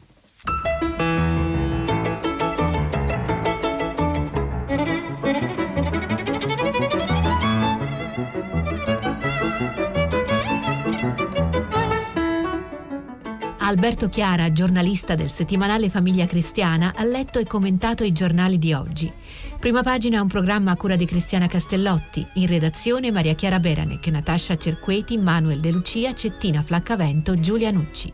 [13.57, 19.11] Alberto Chiara, giornalista del settimanale Famiglia Cristiana, ha letto e commentato i giornali di oggi.
[19.59, 24.07] Prima pagina è un programma a cura di Cristiana Castellotti, in redazione Maria Chiara Beranec,
[24.07, 28.13] Natascia Cerqueti, Manuel De Lucia, Cettina Flaccavento, Giulia Nucci.